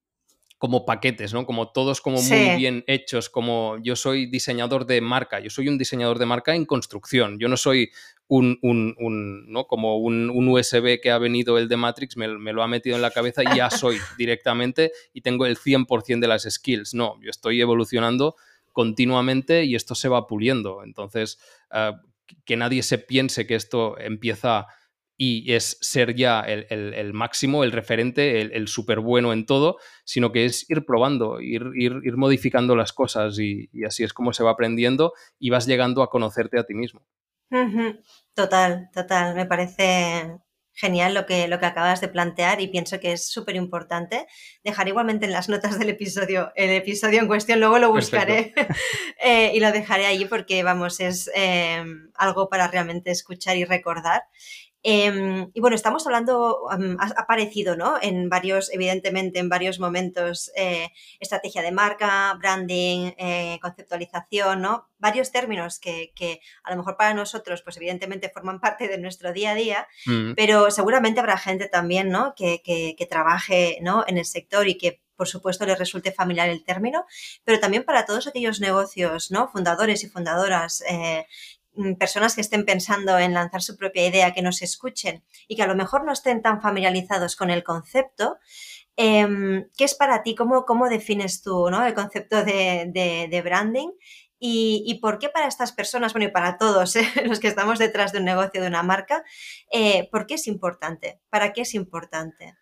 [0.62, 1.44] como paquetes, ¿no?
[1.44, 5.77] Como todos como muy bien hechos, como yo soy diseñador de marca, yo soy un
[5.77, 7.90] diseñador de marca en construcción, yo no soy
[8.29, 8.61] un,
[9.48, 9.64] ¿no?
[9.64, 13.11] Como un, USB que ha venido el de Matrix, me, lo ha metido en la
[13.11, 17.61] cabeza y ya soy directamente y tengo el 100% de las skills, no, yo estoy
[17.61, 18.37] evolucionando
[18.70, 21.40] continuamente y esto se va puliendo, entonces
[21.72, 22.01] ah,
[22.44, 24.68] que nadie se piense que esto empieza
[25.16, 30.44] y es ser ya el, máximo, el referente, el, súper bueno en todo, sino que
[30.44, 35.12] es ir probando, ir, ir, modificando las cosas y, así es como se va aprendiendo
[35.38, 37.03] y vas llegando a conocerte a ti mismo.
[38.35, 40.38] Total, total, me parece
[40.75, 44.27] genial lo que, lo que acabas de plantear y pienso que es súper importante.
[44.64, 48.55] Dejar igualmente en las notas del episodio el episodio en cuestión, luego lo buscaré
[49.22, 54.22] eh, y lo dejaré ahí porque, vamos, es eh, algo para realmente escuchar y recordar.
[54.84, 57.98] Em, y bueno, estamos hablando, ha aparecido, ¿no?
[58.02, 60.88] En varios, evidentemente, en varios momentos, eh,
[61.20, 64.88] estrategia de marca, branding, eh, conceptualización, ¿no?
[64.98, 69.52] Varios términos que, a lo mejor para nosotros, pues evidentemente forman parte de nuestro día
[69.52, 70.32] a día, mm.
[70.34, 72.34] pero seguramente habrá gente también, ¿no?
[72.34, 74.04] Que, que, trabaje, ¿no?
[74.06, 77.04] En el sector y que por supuesto les resulte familiar el término,
[77.44, 79.48] pero también para todos aquellos negocios, ¿no?
[79.48, 81.26] Fundadores y fundadoras eh,
[81.98, 85.66] personas que estén pensando en lanzar su propia idea, que nos escuchen y que a
[85.66, 88.38] lo mejor no estén tan familiarizados con el concepto,
[88.96, 90.35] em, ¿qué es para ti?
[90.35, 93.88] ¿Cómo, cómo defines tú el concepto de, branding?
[94.44, 97.06] Y, por qué para estas personas, bueno, y para todos ¿eh?
[97.24, 99.24] los que estamos detrás de un negocio, de una marca,
[99.70, 101.20] eh, ¿por qué es importante?
[101.30, 102.56] ¿Para qué es importante?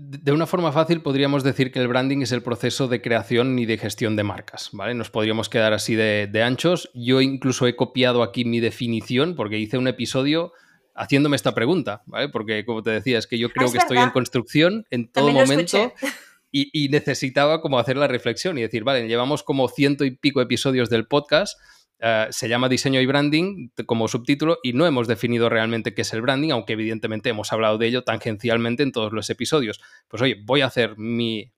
[0.00, 3.66] De una forma fácil podríamos decir que el branding es el proceso de creación y
[3.66, 4.94] de gestión de marcas, ¿vale?
[4.94, 6.88] Nos podríamos quedar así de, anchos.
[6.94, 10.52] Yo incluso he copiado aquí mi definición porque hice un episodio
[10.94, 12.28] haciéndome esta pregunta, ¿vale?
[12.28, 15.92] Porque como te decía, es que yo creo que estoy en construcción en todo momento
[16.52, 20.40] y, y, necesitaba como hacer la reflexión y decir, vale, llevamos como ciento y pico
[20.40, 21.58] episodios del podcast
[22.00, 26.12] eh, se llama diseño y branding como subtítulo y no hemos definido realmente qué es
[26.12, 29.80] el branding, aunque evidentemente hemos hablado de ello tangencialmente en todos los episodios.
[30.06, 31.52] Pues oye, voy a hacer mi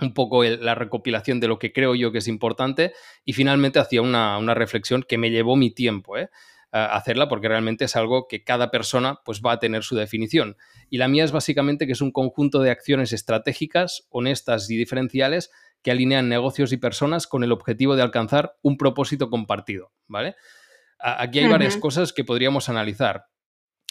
[0.00, 2.92] un poco la recopilación de lo que creo yo que es importante
[3.24, 6.28] y finalmente hacía una, reflexión que me llevó mi tiempo, ¿eh?
[6.72, 10.56] hacerla porque realmente es algo que cada persona pues va a tener su definición.
[10.88, 15.50] Y la mía es básicamente que es un conjunto de acciones estratégicas, honestas y diferenciales
[15.82, 20.36] que alinean negocios y personas con el objetivo de alcanzar un propósito compartido, ¿vale?
[20.98, 23.26] Aquí hay varias cosas que podríamos analizar.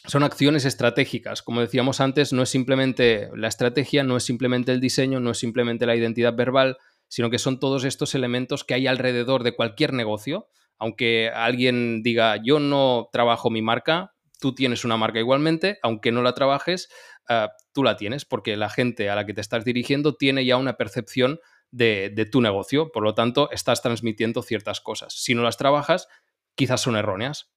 [0.05, 1.41] Son acciones estratégicas.
[1.41, 5.37] Como decíamos antes, no es simplemente la estrategia, no es simplemente el diseño, no es
[5.37, 6.77] simplemente la identidad verbal,
[7.09, 10.47] sino que son todos estos elementos que hay alrededor de cualquier negocio.
[10.79, 16.23] Aunque alguien diga, yo no trabajo mi marca, tú tienes una marca igualmente, aunque no
[16.23, 16.89] la trabajes,
[17.29, 20.57] ah, tú la tienes, porque la gente a la que te estás dirigiendo tiene ya
[20.57, 21.39] una percepción
[21.71, 22.91] de, tu negocio.
[22.91, 25.13] Por lo tanto, estás transmitiendo ciertas cosas.
[25.13, 26.07] Si no las trabajas,
[26.55, 27.51] quizás son erróneas.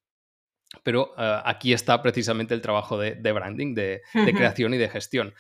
[0.83, 5.35] Pero eh, aquí está precisamente el trabajo de, branding, de, creación y de gestión.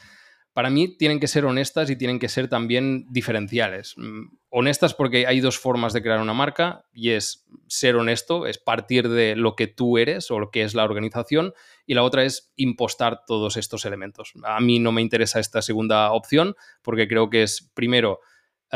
[0.52, 3.94] Para mí tienen que ser honestas y tienen que ser también diferenciales.
[3.96, 8.58] Mm, honestas porque hay dos formas de crear una marca y es ser honesto, es
[8.58, 11.54] partir de lo que tú eres o lo que es la organización
[11.86, 14.32] y la otra es impostar todos estos elementos.
[14.44, 18.20] A mí no me interesa esta segunda opción porque creo que es primero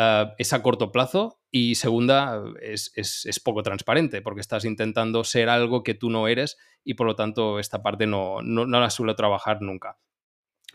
[0.01, 5.83] eh, es a corto plazo y segunda, es, poco transparente porque estás intentando ser algo
[5.83, 9.61] que tú no eres y por lo tanto esta parte no, no, la suelo trabajar
[9.61, 9.99] nunca.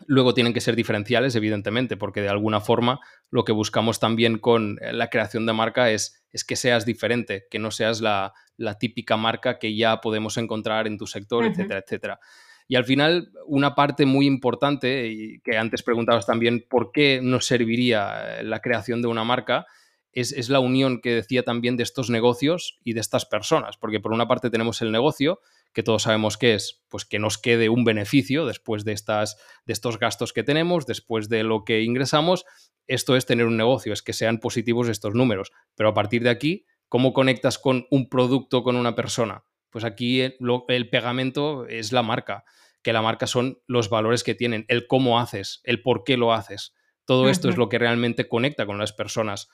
[0.06, 4.76] Luego tienen que ser diferenciales, evidentemente, porque de alguna forma lo que buscamos también con
[4.82, 8.34] la creación de marca es, es que seas diferente, que no seas la,
[8.78, 12.20] típica marca que ya podemos encontrar en tu sector, etcétera, etcétera.
[12.66, 17.46] Y al final, una parte muy importante, y que antes preguntabas también, ¿por qué nos
[17.46, 19.66] serviría la creación de una marca?
[20.12, 24.00] Es, es, la unión que decía también de estos negocios y de estas personas, porque
[24.00, 25.40] por una parte tenemos el negocio,
[25.74, 29.72] que todos sabemos que es, pues que nos quede un beneficio después de, estas, de
[29.72, 32.46] estos gastos que tenemos, después de lo que ingresamos.
[32.86, 35.50] Esto es tener un negocio, es que sean positivos estos números.
[35.74, 39.44] Pero a partir de aquí, ¿cómo conectas con un producto, con una persona?
[39.74, 42.44] Pues aquí el, el pegamento es la marca,
[42.80, 46.32] que la marca son los valores que tienen, el cómo haces, el por qué lo
[46.32, 46.72] haces.
[47.04, 49.50] Todo esto es lo que realmente conecta con las personas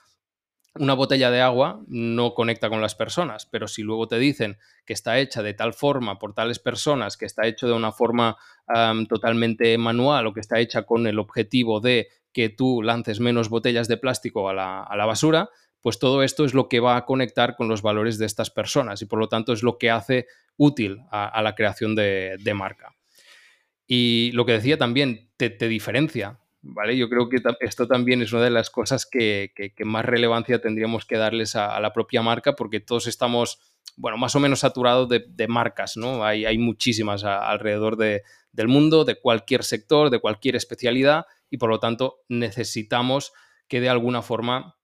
[0.76, 4.92] una botella de agua no conecta con las personas, pero si luego te dicen que
[4.92, 8.36] está hecha de tal forma por tales personas, que está hecho de una forma
[9.08, 13.88] totalmente manual o que está hecha con el objetivo de que tú lances menos botellas
[13.88, 17.68] de plástico a la, basura, pues todo esto es lo que va a conectar con
[17.68, 21.40] los valores de estas personas y por lo tanto es lo que hace útil a,
[21.42, 22.94] la creación de, marca.
[23.86, 26.38] Y lo que decía también, te diferencia.
[26.62, 26.96] ¿vale?
[26.96, 29.52] Yo creo que esto también es una de las cosas que,
[29.84, 33.58] más relevancia tendríamos que darles a, la propia marca porque todos estamos,
[33.96, 36.24] bueno, más o menos saturados de, marcas, ¿no?
[36.24, 41.80] Hay, hay muchísimas alrededor del mundo, de cualquier sector, de cualquier especialidad y por lo
[41.80, 43.32] tanto necesitamos
[43.66, 44.76] que de alguna forma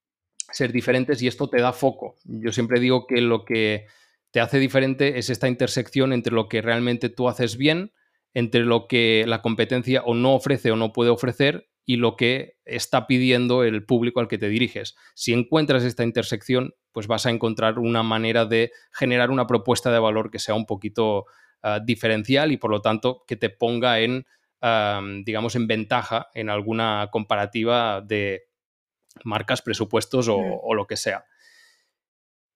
[0.52, 2.16] ser diferentes y esto te da foco.
[2.24, 3.86] Yo siempre digo que lo que
[4.30, 7.92] te hace diferente es esta intersección entre lo que realmente tú haces bien,
[8.34, 12.56] entre lo que la competencia o no ofrece o no puede ofrecer y lo que
[12.64, 14.96] está pidiendo el público al que te diriges.
[15.14, 20.00] Si encuentras esta intersección, pues vas a encontrar una manera de generar una propuesta de
[20.00, 21.26] valor que sea un poquito
[21.62, 24.26] ah, diferencial y por lo tanto que te ponga en,
[25.24, 28.42] digamos, en ventaja en alguna comparativa de
[29.24, 31.24] marcas, presupuestos o, lo que sea.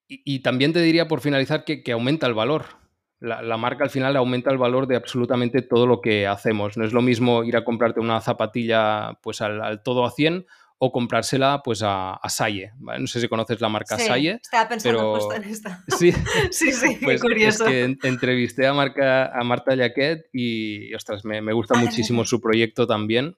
[0.09, 2.81] Y, también te diría por finalizar que, que aumenta el valor
[3.21, 6.77] la, marca al final aumenta el valor de absolutamente todo lo que hacemos.
[6.77, 10.47] No es lo mismo ir a comprarte una zapatilla pues al, todo a 100
[10.79, 12.73] o comprársela pues a, a Salle.
[12.79, 14.41] No sé si conoces la marca sí, Salle.
[14.43, 15.85] Estaba pensando justo en esta.
[15.99, 16.13] Sí,
[16.51, 17.67] sí, sí pues curioso.
[17.67, 22.41] Es que entrevisté a, Marca, a Marta Jaquet y, ostras, me, me gusta muchísimo su
[22.41, 23.37] proyecto también.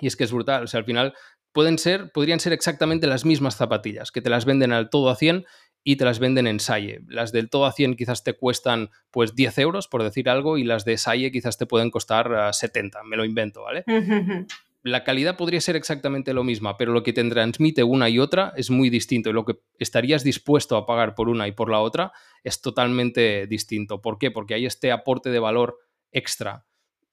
[0.00, 0.62] Y es que es brutal.
[0.62, 1.14] O sea, al final
[1.52, 5.16] pueden ser, podrían ser exactamente las mismas zapatillas, que te las venden al todo a
[5.16, 5.44] 100
[5.82, 7.00] y te las venden en Salle.
[7.08, 10.64] Las del todo a 100 quizás te cuestan pues 10 euros, por decir algo, y
[10.64, 13.84] las de Salle quizás te pueden costar 70, ah, me lo invento, ¿vale?
[14.82, 18.54] La calidad podría ser exactamente lo misma, pero lo que te transmite una y otra
[18.56, 21.80] es muy distinto y lo que estarías dispuesto a pagar por una y por la
[21.80, 22.12] otra
[22.44, 24.00] es totalmente distinto.
[24.00, 24.30] ¿Por qué?
[24.30, 25.78] Porque hay este aporte de valor
[26.12, 26.64] extra.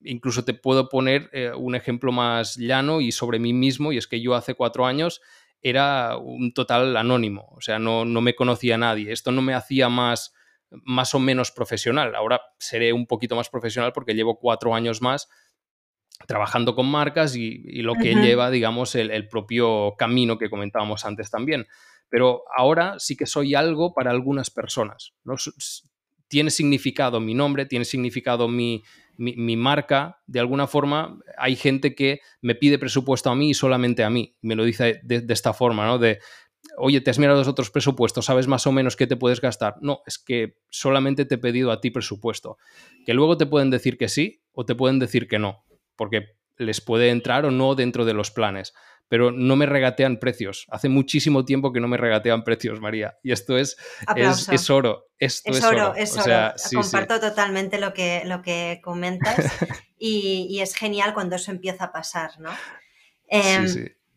[0.01, 4.07] Incluso te puedo poner eh, un ejemplo más llano y sobre mí mismo, y es
[4.07, 5.21] que yo hace cuatro años
[5.61, 9.11] era un total anónimo, o sea, no, me conocía nadie.
[9.11, 10.33] Esto no me hacía más,
[10.69, 12.15] más o menos profesional.
[12.15, 15.27] Ahora seré un poquito más profesional porque llevo cuatro años más
[16.27, 21.67] trabajando con marcas y, lo que lleva, digamos, el, propio camino que comentábamos antes también.
[22.09, 25.13] Pero ahora sí que soy algo para algunas personas.
[25.23, 25.35] ¿no?
[26.27, 28.83] Tiene significado mi nombre, tiene significado mi,
[29.17, 34.03] mi, marca, de alguna forma, hay gente que me pide presupuesto a mí y solamente
[34.03, 34.35] a mí.
[34.41, 35.97] Me lo dice de, esta forma, ¿no?
[35.97, 36.19] De,
[36.77, 39.75] oye, te has mirado los otros presupuestos, ¿sabes más o menos qué te puedes gastar?
[39.81, 42.57] No, es que solamente te he pedido a ti presupuesto.
[43.05, 46.81] Que luego te pueden decir que sí o te pueden decir que no, porque les
[46.81, 48.73] puede entrar o no dentro de los planes
[49.09, 50.65] pero no me regatean precios.
[50.69, 53.17] Hace muchísimo tiempo que no me regatean precios, María.
[53.23, 53.77] Y esto es,
[54.15, 55.05] es, oro.
[55.17, 55.95] Esto es, oro.
[55.95, 56.53] Es oro.
[56.73, 59.35] Comparto totalmente lo que, lo que comentas
[59.97, 62.51] y, es genial cuando eso empieza a pasar, ¿no?
[63.29, 63.65] Em,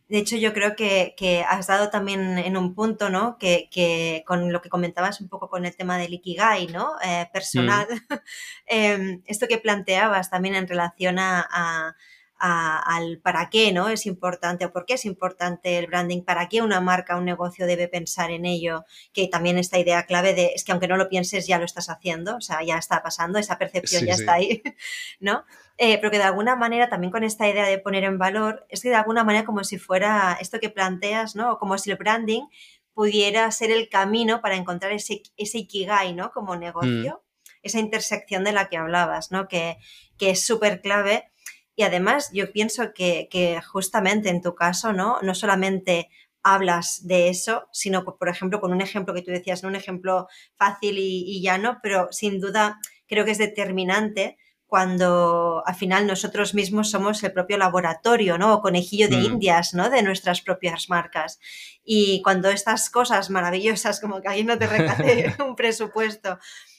[0.08, 3.38] de hecho, yo creo que, has dado también en un punto, ¿no?
[3.38, 6.94] Que, con lo que comentabas un poco con el tema del Ikigai, ¿no?
[7.04, 7.86] Eh, personal.
[7.88, 8.14] Mm.
[8.66, 11.96] Em, esto que planteabas también en relación a
[12.40, 13.88] al para qué ¿no?
[13.88, 17.66] es importante o por qué es importante el branding, para qué una marca, un negocio
[17.66, 21.08] debe pensar en ello, que también esta idea clave de es que aunque no lo
[21.08, 24.62] pienses ya lo estás haciendo, o sea, ya está pasando, esa percepción ya está ahí,
[25.20, 25.44] ¿no?
[25.76, 28.82] Eh, pero que de alguna manera también con esta idea de poner en valor, es
[28.82, 31.58] que de alguna manera como si fuera esto que planteas, ¿no?
[31.58, 32.42] como si el branding
[32.94, 36.32] pudiera ser el camino para encontrar ese, ese ikigai, ¿no?
[36.32, 36.58] Como mm.
[36.58, 37.22] negocio,
[37.62, 39.48] esa intersección de la que hablabas, ¿no?
[39.48, 39.78] Que,
[40.18, 41.30] que es súper clave
[41.76, 45.18] y además yo pienso que, justamente en tu caso, ¿no?
[45.22, 46.10] No solamente
[46.42, 49.68] hablas de eso, sino, por ejemplo, con un ejemplo que tú decías, ¿no?
[49.68, 56.06] un ejemplo fácil y, llano, pero sin duda creo que es determinante cuando al final
[56.06, 58.54] nosotros mismos somos el propio laboratorio, ¿no?
[58.54, 59.24] O conejillo de mm.
[59.24, 59.90] indias, ¿no?
[59.90, 61.40] De nuestras propias marcas.
[61.82, 66.38] Y cuando estas cosas maravillosas, como que ahí no te recate un presupuesto,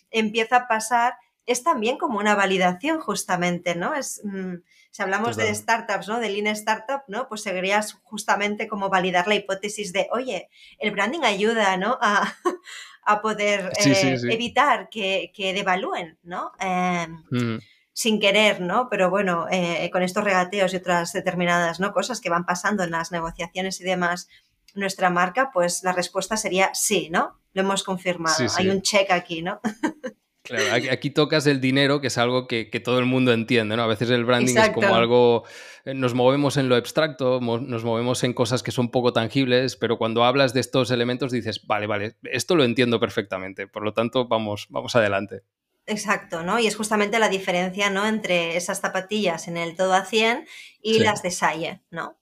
[0.09, 1.15] empieza a pasar,
[1.45, 3.93] es también como una validación justamente, ¿no?
[3.93, 4.55] Es, mm,
[4.91, 6.19] si hablamos de startups, ¿no?
[6.19, 7.29] De Lean Startup, ¿no?
[7.29, 11.97] Pues sería justamente como validar la hipótesis de, oye, el branding ayuda, ¿no?
[12.01, 12.35] A,
[13.21, 16.51] poder eh, evitar que, devalúen, ¿no?
[16.59, 17.59] Em, mm.
[17.93, 18.87] Sin querer, ¿no?
[18.89, 21.91] Pero bueno, eh, con estos regateos y otras determinadas ¿no?
[21.91, 24.29] cosas que van pasando en las negociaciones y demás,
[24.75, 27.37] nuestra marca, pues la respuesta sería sí, ¿no?
[27.53, 28.45] Lo hemos confirmado.
[28.57, 29.59] Hay un check aquí, ¿no?
[30.43, 33.83] Claro, aquí tocas el dinero, que es algo que, todo el mundo entiende, ¿no?
[33.83, 35.43] A veces el branding es como algo,
[35.85, 39.97] eh, nos movemos en lo abstracto, nos movemos en cosas que son poco tangibles, pero
[39.97, 44.27] cuando hablas de estos elementos dices, vale, vale, esto lo entiendo perfectamente, por lo tanto,
[44.27, 45.43] vamos, vamos adelante.
[45.85, 46.59] Exacto, ¿no?
[46.59, 48.07] Y es justamente la diferencia, ¿no?
[48.07, 50.47] Entre esas zapatillas en el todo a 100
[50.81, 52.20] y las de Saye, ¿no?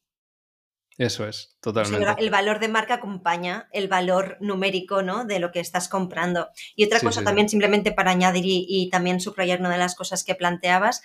[1.00, 2.06] Eso es, totalmente.
[2.18, 5.24] el valor de marca acompaña el valor numérico ¿no?
[5.24, 6.50] de lo que estás comprando.
[6.76, 10.36] Y otra cosa también, simplemente para añadir y, también subrayar una de las cosas que
[10.36, 11.02] planteabas,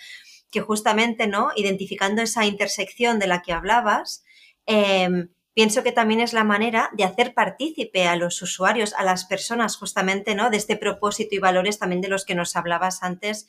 [0.51, 1.53] que justamente, ¿no?
[1.55, 4.25] Identificando esa intersección de la que hablabas,
[4.67, 9.27] em, pienso que también es la manera de hacer partícipe a los usuarios, a las
[9.27, 10.51] personas, justamente, ¿no?
[10.51, 13.47] De este propósito y valores también de los que nos hablabas antes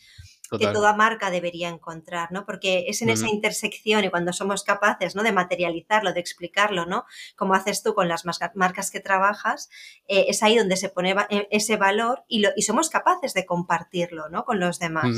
[0.49, 2.45] que toda marca debería encontrar, ¿no?
[2.45, 5.23] Porque es en esa intersección y cuando somos capaces, ¿no?
[5.23, 7.05] De materializarlo, de explicarlo, ¿no?
[7.35, 9.69] Como haces tú con las marcas que trabajas,
[10.07, 13.45] eh, es ahí donde se pone e, ese valor y, lo, y, somos capaces de
[13.45, 14.45] compartirlo, ¿no?
[14.45, 15.17] Con los demás.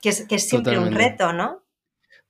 [0.00, 1.62] que, es, que es siempre un reto, ¿no?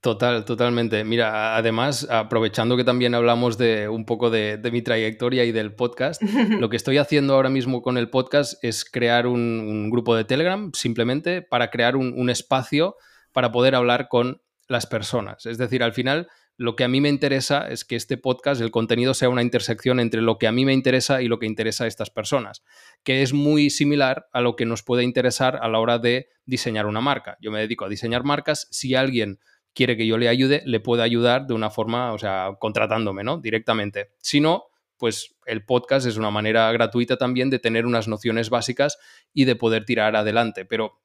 [0.01, 1.05] Total, totalmente.
[1.05, 6.23] Mira, además, aprovechando que también hablamos de un poco de, mi trayectoria y del podcast,
[6.23, 10.73] lo que estoy haciendo ahora mismo con el podcast es crear un, grupo de Telegram,
[10.73, 12.97] simplemente para crear un, espacio
[13.33, 15.45] para poder hablar con las personas.
[15.45, 18.71] Es decir, al final, lo que a mí me interesa es que este podcast, el
[18.71, 21.85] contenido, sea una intersección entre lo que a mí me interesa y lo que interesa
[21.85, 22.63] a estas personas,
[23.03, 26.87] que es muy similar a lo que nos puede interesar a la hora de diseñar
[26.87, 27.37] una marca.
[27.43, 28.67] Yo me dedico a diseñar marcas.
[28.71, 29.41] Si alguien
[29.75, 33.39] quiere que yo le ayude, le puedo ayudar de una forma, o sea, contratándome, ¿no?
[33.39, 34.11] Directamente.
[34.19, 34.65] Si no,
[35.01, 38.99] pues el podcast es una manera gratuita también de tener unas nociones básicas
[39.33, 40.67] y de poder tirar adelante.
[40.67, 41.01] Pero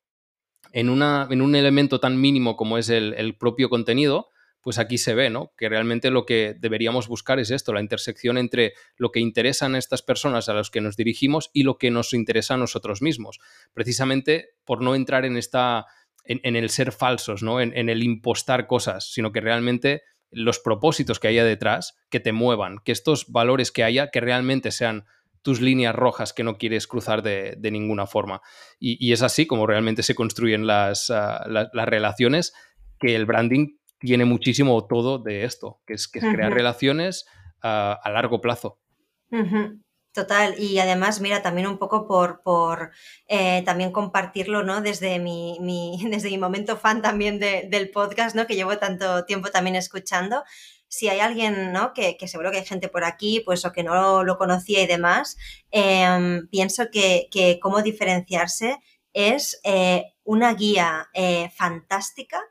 [0.74, 4.28] en, una, en un elemento tan mínimo como es el, propio contenido,
[4.60, 5.54] pues aquí se ve, ¿no?
[5.56, 9.78] Que realmente lo que deberíamos buscar es esto, la intersección entre lo que interesan a
[9.78, 13.40] estas personas a las que nos dirigimos y lo que nos interesa a nosotros mismos.
[13.74, 15.86] Precisamente por no entrar en esta
[16.26, 17.62] en, el ser falsos, ¿no?
[17.62, 20.02] En, el impostar cosas, sino que realmente
[20.32, 24.72] los propósitos que haya detrás, que te muevan, que estos valores que haya, que realmente
[24.72, 25.06] sean
[25.42, 28.42] tus líneas rojas que no quieres cruzar de, ninguna forma.
[28.80, 32.54] Y, es así como realmente se construyen las, ah, las relaciones,
[33.00, 37.26] que el branding tiene muchísimo todo de esto, que es, que crear relaciones
[37.62, 38.80] ah, a largo plazo.
[40.16, 42.92] Total, y además, mira, también un poco por, por
[43.28, 44.80] eh, también compartirlo, ¿no?
[44.80, 48.48] Desde mi, mi, desde mi momento fan también del podcast, ¿no?
[48.48, 50.46] Que llevo tanto tiempo también escuchando.
[50.88, 51.94] Si hay alguien, ¿no?
[51.94, 54.88] Que, que seguro que hay gente por aquí, pues, o que no lo conocía y
[54.88, 55.36] demás,
[55.72, 58.78] em, pienso que, que, cómo diferenciarse
[59.12, 62.42] es eh, una guía eh, fantástica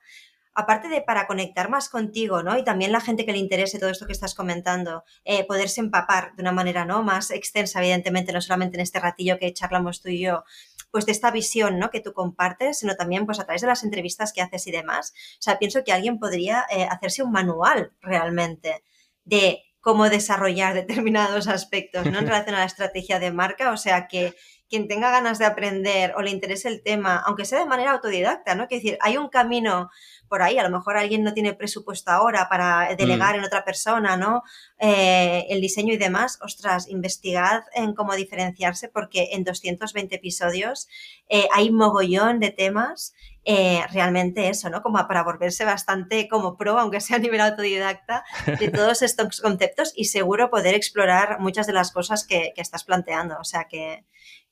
[0.54, 2.56] aparte de para conectar más contigo, ¿no?
[2.56, 6.34] Y también la gente que le interese todo esto que estás comentando, eh, poderse empapar
[6.36, 7.02] de una manera, ¿no?
[7.02, 10.44] Más extensa, evidentemente, no solamente en este ratillo que charlamos tú y yo,
[10.90, 11.90] pues de esta visión, ¿no?
[11.90, 15.12] Que tú compartes, sino también, pues a través de las entrevistas que haces y demás.
[15.38, 18.84] O sea, pienso que alguien podría eh, hacerse un manual realmente
[19.24, 22.20] de cómo desarrollar determinados aspectos, ¿no?
[22.20, 24.34] En relación a la estrategia de marca, o sea que
[24.68, 28.54] quien tenga ganas de aprender o le interese el tema, aunque sea de manera autodidacta,
[28.54, 28.68] ¿no?
[28.68, 29.90] Que decir, hay un camino
[30.28, 33.38] por ahí, a lo mejor alguien no tiene presupuesto ahora para delegar mm.
[33.38, 34.42] en otra persona, ¿no?
[34.78, 40.88] Eh, el diseño y demás, ostras, investigad en cómo diferenciarse porque en 220 episodios
[41.28, 44.82] eh, hay mogollón de temas eh, realmente eso, ¿no?
[44.82, 48.24] Como para volverse bastante como pro, aunque sea a nivel autodidacta,
[48.58, 52.84] de todos estos conceptos y seguro poder explorar muchas de las cosas que, que estás
[52.84, 53.36] planteando.
[53.38, 54.06] O sea que,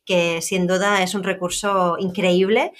[0.04, 2.72] que sin duda es un recurso increíble.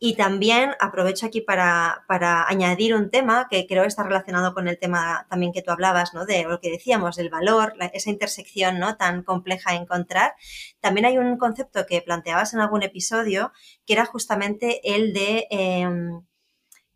[0.00, 2.04] Y también aprovecho aquí para,
[2.48, 6.24] añadir un tema que creo está relacionado con el tema también que tú hablabas, ¿no?
[6.24, 8.96] De lo que decíamos, del valor, esa intersección, ¿no?
[8.96, 10.34] Tan compleja de encontrar.
[10.80, 13.52] También hay un concepto que planteabas en algún episodio,
[13.86, 16.22] que era justamente el de em,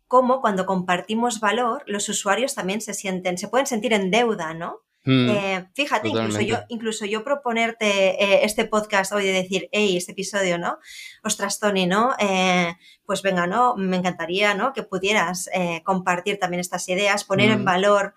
[0.07, 4.82] cómo cuando compartimos valor, los usuarios también se sienten, se pueden sentir en deuda, ¿no?
[5.05, 9.97] Mm, eh, fíjate, incluso yo, incluso yo proponerte eh, este podcast hoy de decir, hey,
[9.97, 10.79] este episodio, ¿no?
[11.23, 12.15] Ostras, Tony, ¿no?
[12.19, 12.73] Eh,
[13.05, 13.75] pues venga, ¿no?
[13.75, 14.71] Me encantaría, ¿no?
[14.71, 15.49] Que pudieras
[15.83, 17.65] compartir también estas ideas, poner en mm.
[17.65, 18.15] valor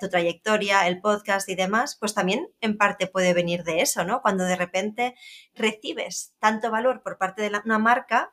[0.00, 4.20] tu trayectoria, el podcast y demás, pues también en parte puede venir de eso, ¿no?
[4.22, 5.14] Cuando de repente
[5.54, 8.32] recibes tanto valor por parte de una marca,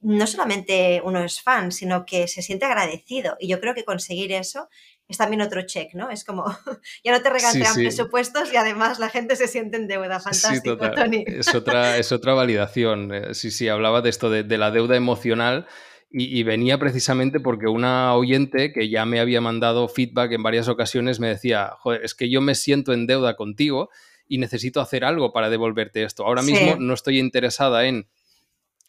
[0.00, 3.36] no solamente uno es fan, sino que se siente agradecido.
[3.38, 4.68] Y yo creo que conseguir eso
[5.10, 6.08] es también otro check, ¿no?
[6.10, 6.44] Es como,
[7.04, 10.20] ya no te regatean presupuestos y además la gente se siente en deuda.
[10.20, 11.24] Fantástico, Tony.
[11.26, 13.12] Es otra, es otra validación.
[13.12, 15.66] Eh, sí, sí, hablaba de esto, de, la deuda emocional.
[16.12, 21.20] Y, venía precisamente porque una oyente que ya me había mandado feedback en varias ocasiones
[21.20, 23.90] me decía, joder, es que yo me siento en deuda contigo
[24.26, 26.24] y necesito hacer algo para devolverte esto.
[26.24, 28.08] Ahora mismo no estoy interesada en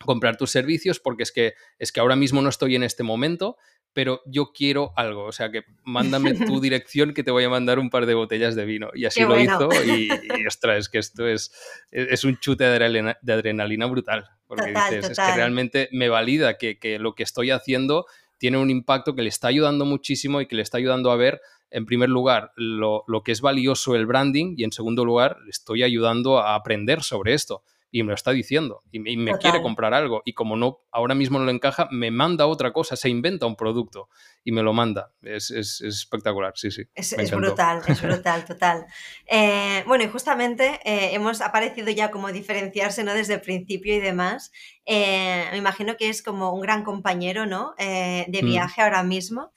[0.05, 3.57] comprar tus servicios porque es que, es que ahora mismo no estoy en este momento,
[3.93, 7.79] pero yo quiero algo, o sea que mándame tu dirección que te voy a mandar
[7.79, 8.89] un par de botellas de vino.
[8.93, 10.09] Y así lo hizo y,
[10.47, 11.51] ostras, es que esto es,
[11.91, 16.99] es un chute de adrenalina, brutal, porque dices, es que realmente me valida que, que
[16.99, 18.05] lo que estoy haciendo
[18.37, 21.41] tiene un impacto que le está ayudando muchísimo y que le está ayudando a ver,
[21.69, 25.51] en primer lugar, lo, lo que es valioso el branding y en segundo lugar, le
[25.51, 29.93] estoy ayudando a aprender sobre esto y me lo está diciendo y, me quiere comprar
[29.93, 33.45] algo y como no ahora mismo no le encaja, me manda otra cosa, se inventa
[33.45, 34.09] un producto
[34.43, 35.11] y me lo manda.
[35.21, 36.83] Es, espectacular, sí, sí.
[36.95, 38.85] Es, brutal, es brutal, total.
[39.27, 43.13] Eh, bueno, y justamente eh, hemos aparecido ya como diferenciarse ¿no?
[43.13, 44.51] desde el principio y demás.
[44.85, 47.73] Eh, me imagino que es como un gran compañero ¿no?
[47.77, 48.45] de mm.
[48.45, 49.51] viaje ahora mismo.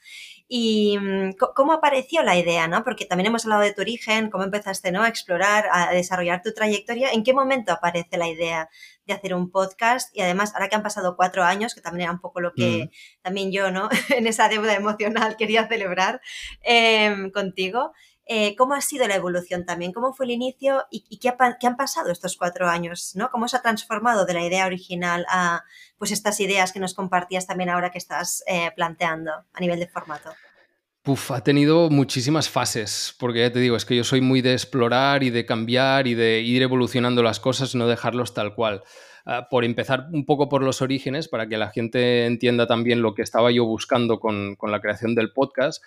[0.46, 2.68] ¿Y mm, cómo apareció la idea?
[2.68, 2.84] ¿no?
[2.84, 5.02] Porque también hemos hablado de tu origen, cómo empezaste ¿no?
[5.02, 7.12] a explorar, a desarrollar tu trayectoria.
[7.12, 8.68] ¿En qué momento aparece la idea
[9.06, 10.14] de hacer un podcast?
[10.14, 12.84] Y además, ahora que han pasado cuatro años, que también era un poco lo que
[12.84, 13.22] mm.
[13.22, 13.88] también yo, ¿no?
[14.10, 16.20] en esa deuda emocional quería celebrar
[16.60, 17.92] em, contigo.
[18.26, 19.92] Eh, ¿Cómo ha sido la evolución también?
[19.92, 23.12] ¿Cómo fue el inicio y, qué, han pasado estos cuatro años?
[23.14, 23.30] ¿no?
[23.30, 25.64] ¿Cómo se ha transformado de la idea original a
[25.98, 29.88] pues, estas ideas que nos compartías también ahora que estás eh, planteando a nivel de
[29.88, 30.30] formato?
[31.02, 34.54] Puf, ha tenido muchísimas fases, porque ya te digo, es que yo soy muy de
[34.54, 38.82] explorar y de cambiar y de ir evolucionando las cosas no dejarlos tal cual.
[39.26, 43.14] Ah, por empezar un poco por los orígenes, para que la gente entienda también lo
[43.14, 45.84] que estaba yo buscando con, con la creación del podcast.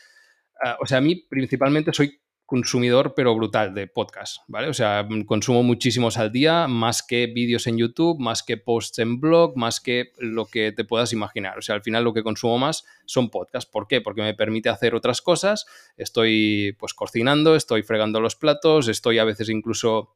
[0.63, 4.69] Ah, o sea, a mí principalmente soy consumidor, pero brutal de podcast, ¿vale?
[4.69, 8.99] O sea, mm, consumo muchísimos al día, más que vídeos en YouTube, más que posts
[8.99, 11.57] en blog, más que lo que te puedas imaginar.
[11.57, 13.69] O sea, al final lo que consumo más son podcasts.
[13.69, 13.99] ¿Por qué?
[13.99, 15.65] Porque me permite hacer otras cosas.
[15.97, 20.15] Estoy pues cocinando, estoy fregando los platos, estoy a veces incluso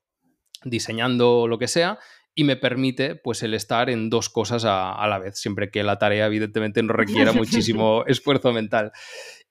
[0.64, 2.00] diseñando lo que sea
[2.34, 5.84] y me permite pues el estar en dos cosas a, a la vez, siempre que
[5.84, 8.94] la tarea evidentemente no requiera muchísimo esfuerzo mental.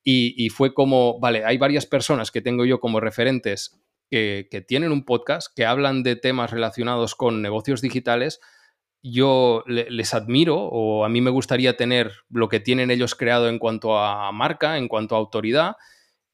[0.03, 3.81] Y, fue como, vale, hay varias personas que tengo yo como referentes
[4.11, 8.41] que, tienen un podcast, que hablan de temas relacionados con negocios digitales.
[9.03, 13.59] Yo les admiro o a mí me gustaría tener lo que tienen ellos creado en
[13.59, 15.77] cuanto a marca, en cuanto a autoridad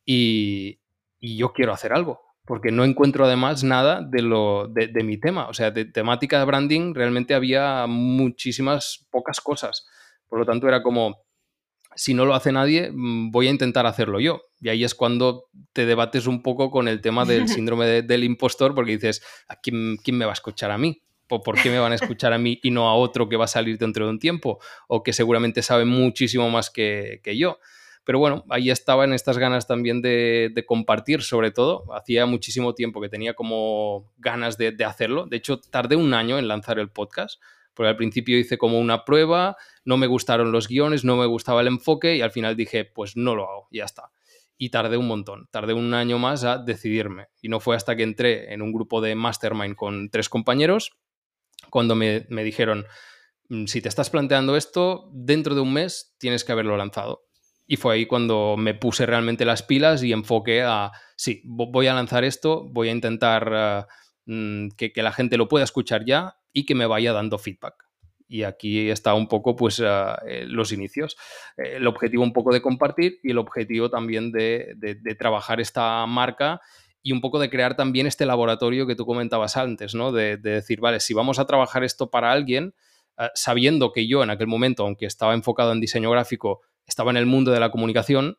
[0.04, 0.80] y,
[1.20, 5.48] yo quiero hacer algo porque no encuentro además nada de, lo, de, de, mi tema.
[5.48, 9.88] O sea, de temática de branding realmente había muchísimas pocas cosas.
[10.28, 11.25] Por lo tanto, era como,
[11.96, 14.42] si no lo hace nadie, mm, voy a intentar hacerlo yo.
[14.60, 18.74] Y ahí es cuando te debates un poco con el tema del síndrome del impostor,
[18.74, 21.02] porque dices, ¿a quién, me va a escuchar a mí?
[21.26, 23.48] ¿Por qué me van a escuchar a mí y no a otro que va a
[23.48, 24.60] salir dentro de un tiempo?
[24.86, 27.58] O que seguramente sabe muchísimo más que, yo.
[28.04, 31.92] Pero bueno, ahí estaba en estas ganas también de, compartir, sobre todo.
[31.94, 35.26] Hacía muchísimo tiempo que tenía como ganas de, de hacerlo.
[35.26, 37.40] De hecho, tardé un año en lanzar el podcast
[37.76, 41.60] porque al principio hice como una prueba, no me gustaron los guiones, no me gustaba
[41.60, 44.10] el enfoque y al final dije, pues no lo hago, ya está.
[44.56, 47.26] Y tardé un montón, tardé un año más a decidirme.
[47.42, 50.92] Y no fue hasta que entré en un grupo de mastermind con tres compañeros
[51.68, 52.86] cuando me, me dijeron,
[53.50, 57.26] mm, si te estás planteando esto, dentro de un mes tienes que haberlo lanzado.
[57.66, 61.94] Y fue ahí cuando me puse realmente las pilas y enfoqué a, sí, voy a
[61.94, 63.84] lanzar esto, voy a intentar eh,
[64.24, 67.74] mm, que, que, la gente lo pueda escuchar ya y que me vaya dando feedback.
[68.26, 71.14] Y aquí está un poco pues ah, eh, los inicios.
[71.58, 74.74] el objetivo un poco de compartir y el objetivo también de,
[75.18, 76.62] trabajar esta marca
[77.02, 80.12] y un poco de crear también este laboratorio que tú comentabas antes, ¿no?
[80.12, 82.74] De, decir, vale, si vamos a trabajar esto para alguien,
[83.18, 87.18] ah, sabiendo que yo en aquel momento, aunque estaba enfocado en diseño gráfico, estaba en
[87.18, 88.38] el mundo de la comunicación,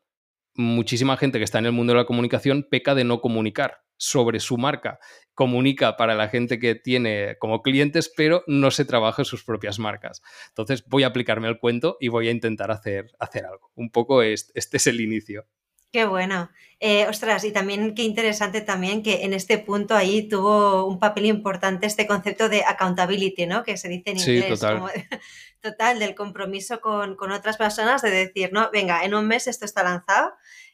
[0.55, 4.39] muchísima gente que está en el mundo de la comunicación peca de no comunicar sobre
[4.39, 4.99] su marca.
[5.33, 9.77] Comunica para la gente que tiene como clientes, pero no se trabaja en sus propias
[9.77, 10.21] marcas.
[10.49, 13.71] Entonces voy a aplicarme al cuento y voy a intentar hacer, hacer algo.
[13.75, 15.45] Un poco este, es el inicio.
[15.91, 16.49] Qué bueno.
[16.79, 21.25] Eh, ostras, y también qué interesante también que en este punto ahí tuvo un papel
[21.25, 23.63] importante este concepto de accountability, ¿no?
[23.63, 24.43] Que se dice en inglés.
[24.43, 24.83] Sí, total.
[25.61, 29.65] total, del compromiso con, con, otras personas, de decir, no, venga, en un mes esto
[29.65, 30.33] está lanzado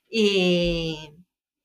[0.10, 1.14] y,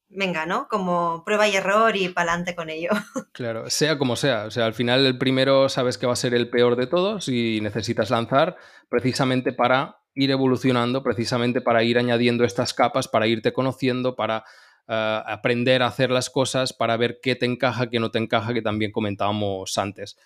[0.08, 0.68] venga, ¿no?
[0.68, 2.90] Como prueba y error y pa'lante con ello.
[3.32, 4.46] Claro, sea como sea.
[4.46, 7.28] O sea, al final el primero sabes que va a ser el peor de todos
[7.28, 8.56] y necesitas lanzar
[8.88, 14.44] precisamente para ir evolucionando, precisamente para ir añadiendo estas capas, para irte conociendo, para
[14.88, 18.52] eh, aprender a hacer las cosas, para ver qué te encaja, qué no te encaja,
[18.52, 20.16] que también comentábamos antes.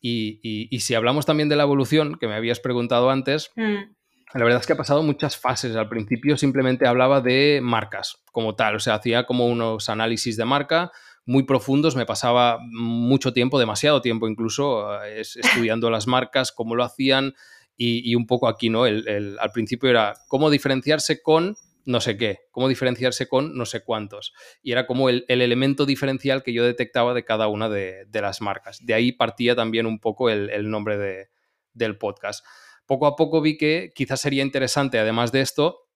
[0.00, 3.95] Y, si hablamos también de la evolución, que me habías preguntado antes, mm.
[4.36, 5.76] La verdad es que ha pasado muchas fases.
[5.76, 10.44] Al principio simplemente hablaba de marcas como tal, o sea, hacía como unos análisis de
[10.44, 10.92] marca
[11.24, 16.84] muy profundos, me pasaba mucho tiempo, demasiado tiempo incluso, eh, estudiando las marcas, cómo lo
[16.84, 17.34] hacían
[17.76, 18.84] y, un poco aquí, ¿no?
[18.84, 24.32] al principio era cómo diferenciarse con no sé qué, cómo diferenciarse con no sé cuántos.
[24.62, 28.84] Y era como el, elemento diferencial que yo detectaba de cada una de, las marcas.
[28.84, 31.28] De ahí partía también un poco el, nombre
[31.74, 32.44] del podcast.
[32.86, 35.88] Poco a poco vi que quizás sería interesante, además de esto,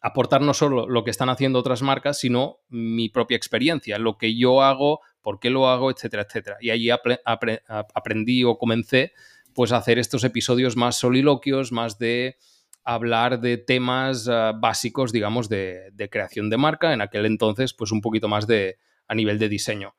[0.00, 4.36] aportar no solo lo que están haciendo otras marcas, sino mi propia experiencia, lo que
[4.36, 6.58] yo hago, por qué lo hago, etcétera, etcétera.
[6.60, 9.12] Y allí aprendí o comencé
[9.54, 12.36] pues a hacer estos episodios más soliloquios, más de
[12.84, 16.92] hablar de temas ah, básicos, digamos, de, creación de marca.
[16.92, 19.96] En aquel entonces, pues un poquito más de a nivel de diseño.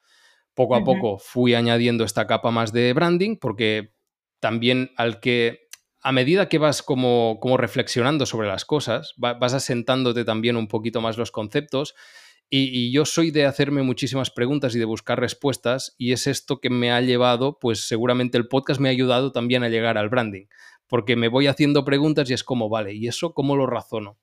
[0.53, 3.93] Poco a poco fui añadiendo esta capa más de branding, porque
[4.39, 5.68] también al que
[6.01, 11.01] a medida que vas como, como reflexionando sobre las cosas, vas asentándote también un poquito
[11.01, 11.95] más los conceptos.
[12.51, 16.59] Y, y, yo soy de hacerme muchísimas preguntas y de buscar respuestas, y es esto
[16.59, 20.09] que me ha llevado, pues seguramente el podcast me ha ayudado también a llegar al
[20.09, 20.47] branding
[20.89, 24.17] porque me voy haciendo preguntas y es como, vale, ¿y eso cómo lo razono?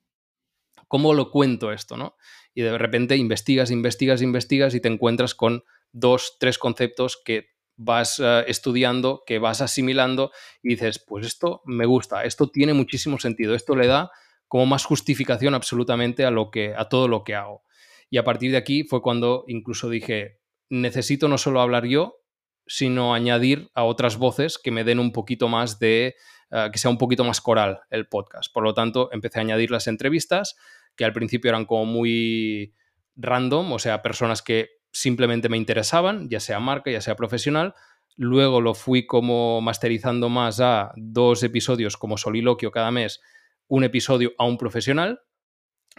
[0.88, 1.96] ¿Cómo lo cuento esto?
[1.96, 2.16] ¿no?
[2.54, 8.20] Y de repente investigas, investigas, investigas y te encuentras con dos, tres conceptos que vas
[8.22, 13.54] eh, estudiando, que vas asimilando y dices, pues esto me gusta, esto tiene muchísimo sentido,
[13.54, 14.10] esto le da
[14.48, 17.62] como más justificación absolutamente a, lo que, a todo lo que hago.
[18.10, 22.22] Y a partir de aquí fue cuando incluso dije, necesito no solo hablar yo,
[22.66, 26.16] sino añadir a otras voces que me den un poquito más de
[26.50, 28.52] eh, que sea un poquito más coral el podcast.
[28.52, 30.56] Por lo tanto, empecé a añadir las entrevistas,
[30.96, 32.74] que al principio eran como muy
[33.16, 37.74] random, o sea, personas que simplemente me interesaban, ya sea marca, ya sea profesional.
[38.16, 43.20] Luego lo fui como masterizando más a dos episodios como soliloquio cada mes,
[43.68, 45.20] un episodio a un profesional,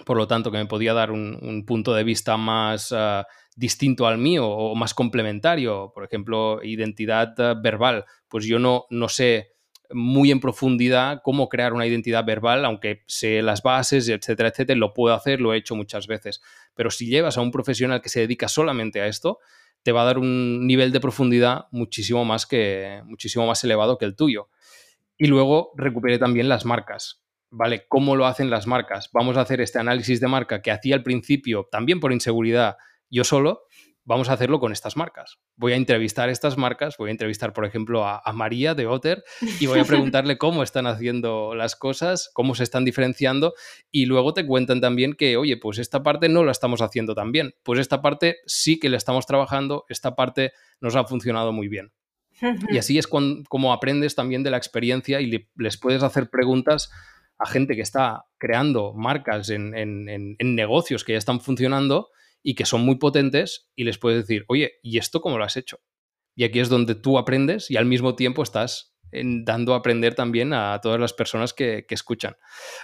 [0.05, 3.23] por lo tanto que me podía dar un, punto de vista más eh,
[3.55, 9.09] distinto al mío o más complementario, por ejemplo, identidad eh, verbal, pues yo no, no
[9.09, 9.56] sé
[9.91, 14.93] muy en profundidad cómo crear una identidad verbal, aunque sé las bases, etcétera, etcétera, lo
[14.93, 16.41] puedo hacer, lo he hecho muchas veces.
[16.75, 19.39] Pero si llevas a un profesional que se dedica solamente a esto,
[19.83, 24.05] te va a dar un nivel de profundidad muchísimo más, que, muchísimo más elevado que
[24.05, 24.49] el tuyo.
[25.17, 27.23] Y luego recuperé también las marcas.
[27.49, 27.85] ¿Vale?
[27.87, 29.09] ¿Cómo lo hacen las marcas?
[29.13, 32.75] Vamos a hacer este análisis de marca que hacía al principio, también por inseguridad,
[33.09, 33.63] yo solo,
[34.07, 35.37] vamos a hacerlo con estas marcas.
[35.57, 39.23] Voy a entrevistar estas marcas, voy a entrevistar, por ejemplo, a, María de Otter
[39.59, 43.53] y voy a preguntarle cómo están haciendo las cosas, cómo se están diferenciando
[43.91, 47.33] y luego te cuentan también que, oye, pues esta parte no la estamos haciendo tan
[47.33, 51.67] bien, pues esta parte sí que la estamos trabajando, esta parte nos ha funcionado muy
[51.67, 51.91] bien.
[52.69, 56.91] Y así es como aprendes también de la experiencia y les puedes hacer preguntas
[57.39, 62.09] a gente que está creando marcas en negocios que ya están funcionando
[62.47, 65.57] y que son muy potentes y les puedes decir, oye, ¿y esto cómo lo has
[65.57, 65.81] hecho?
[66.33, 70.53] Y aquí es donde tú aprendes y al mismo tiempo estás dando a aprender también
[70.53, 72.37] a todas las personas que, escuchan.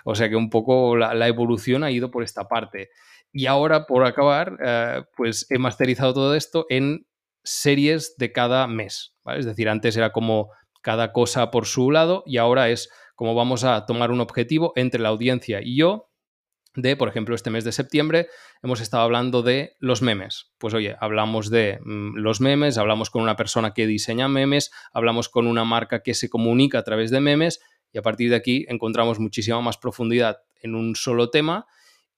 [0.04, 2.90] O sea que un poco la, evolución ha ido por esta parte.
[3.32, 7.08] Y ahora, por acabar, eh, pues he masterizado todo esto en
[7.46, 9.16] series de cada mes.
[9.28, 10.50] Es decir, antes era como
[10.82, 15.00] cada cosa por su lado y ahora es como vamos a tomar un objetivo entre
[15.00, 16.10] la audiencia y yo
[16.76, 18.28] de, por ejemplo, este mes de septiembre
[18.62, 20.52] hemos estado hablando de los memes.
[20.58, 25.30] Pues oye, hablamos de mm, los memes, hablamos con una persona que diseña memes, hablamos
[25.30, 27.60] con una marca que se comunica a través de memes
[27.92, 31.68] y a partir de aquí encontramos muchísima más profundidad en un solo tema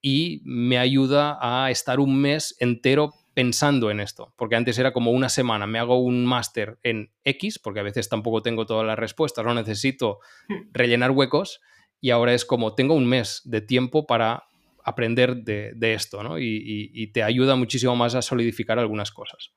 [0.01, 5.11] y me ayuda a estar un mes entero pensando en esto, porque antes era como
[5.11, 8.97] una semana, me hago un máster en X, porque a veces tampoco tengo todas las
[8.97, 10.69] respuestas, no necesito hmm.
[10.71, 11.59] rellenar huecos,
[12.01, 14.43] y ahora es como tengo un mes de tiempo para
[14.83, 16.37] aprender de, esto, ¿no?
[16.39, 19.51] Y, te ayuda muchísimo más a solidificar algunas cosas.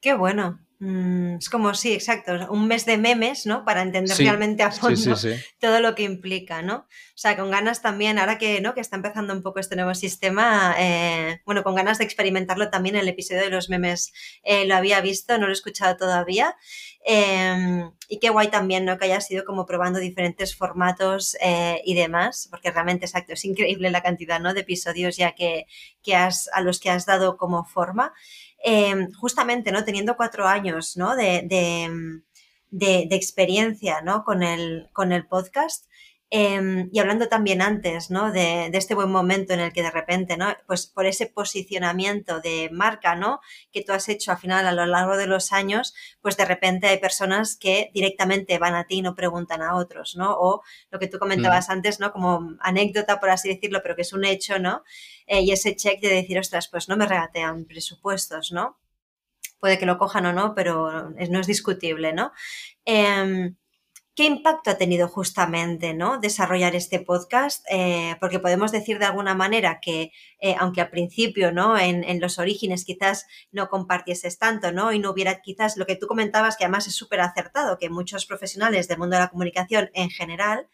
[0.00, 0.60] Qué bueno.
[0.78, 3.64] Mm, es como, sí, exacto, un mes de memes, ¿no?
[3.64, 5.16] Para entender realmente a fondo
[5.60, 6.74] todo lo que implica, ¿no?
[6.74, 8.74] O sea, con ganas también, ahora que, ¿no?
[8.74, 12.96] que está empezando un poco este nuevo sistema, eh, bueno, con ganas de experimentarlo también,
[12.96, 14.12] el episodio de los memes
[14.42, 16.56] eh, lo había visto, no lo he escuchado todavía.
[17.04, 18.96] Em, y qué guay también, ¿no?
[18.96, 23.90] Que hayas ido como probando diferentes formatos eh, y demás, porque realmente, exacto, es increíble
[23.90, 24.54] la cantidad, ¿no?
[24.54, 25.66] De episodios ya que,
[26.02, 28.12] que has, a los que has dado como forma.
[28.64, 29.84] Em, justamente, ¿no?
[29.84, 31.16] Teniendo cuatro años, ¿no?
[31.16, 32.22] De, de,
[32.70, 34.24] de, experiencia, ¿no?
[34.24, 35.86] Con el, con el podcast.
[36.34, 38.32] Em, y hablando también antes, ¿no?
[38.32, 40.46] De, de, este buen momento en el que de repente, ¿no?
[40.66, 43.40] Pues por ese posicionamiento de marca, ¿no?
[43.70, 46.86] Que tú has hecho al final a lo largo de los años, pues de repente
[46.86, 50.34] hay personas que directamente van a ti y no preguntan a otros, ¿no?
[50.40, 51.72] O lo que tú comentabas mm.
[51.72, 52.12] antes, ¿no?
[52.12, 54.84] Como anécdota, por así decirlo, pero que es un hecho, ¿no?
[55.26, 58.78] Eh, y ese check de decir, ostras, pues no me regatean presupuestos, ¿no?
[59.60, 62.32] Puede que lo cojan o no, pero no es discutible, ¿no?
[62.86, 63.52] Eh,
[64.14, 66.18] ¿Qué impacto ha tenido justamente ¿no?
[66.18, 67.64] desarrollar este podcast?
[67.70, 71.78] Eh, porque podemos decir de alguna manera que, eh, aunque al principio, ¿no?
[71.78, 74.92] En, en, los orígenes quizás no compartieses tanto, ¿no?
[74.92, 78.26] Y no hubiera quizás lo que tú comentabas, que además es súper acertado, que muchos
[78.26, 80.68] profesionales del mundo de la comunicación en general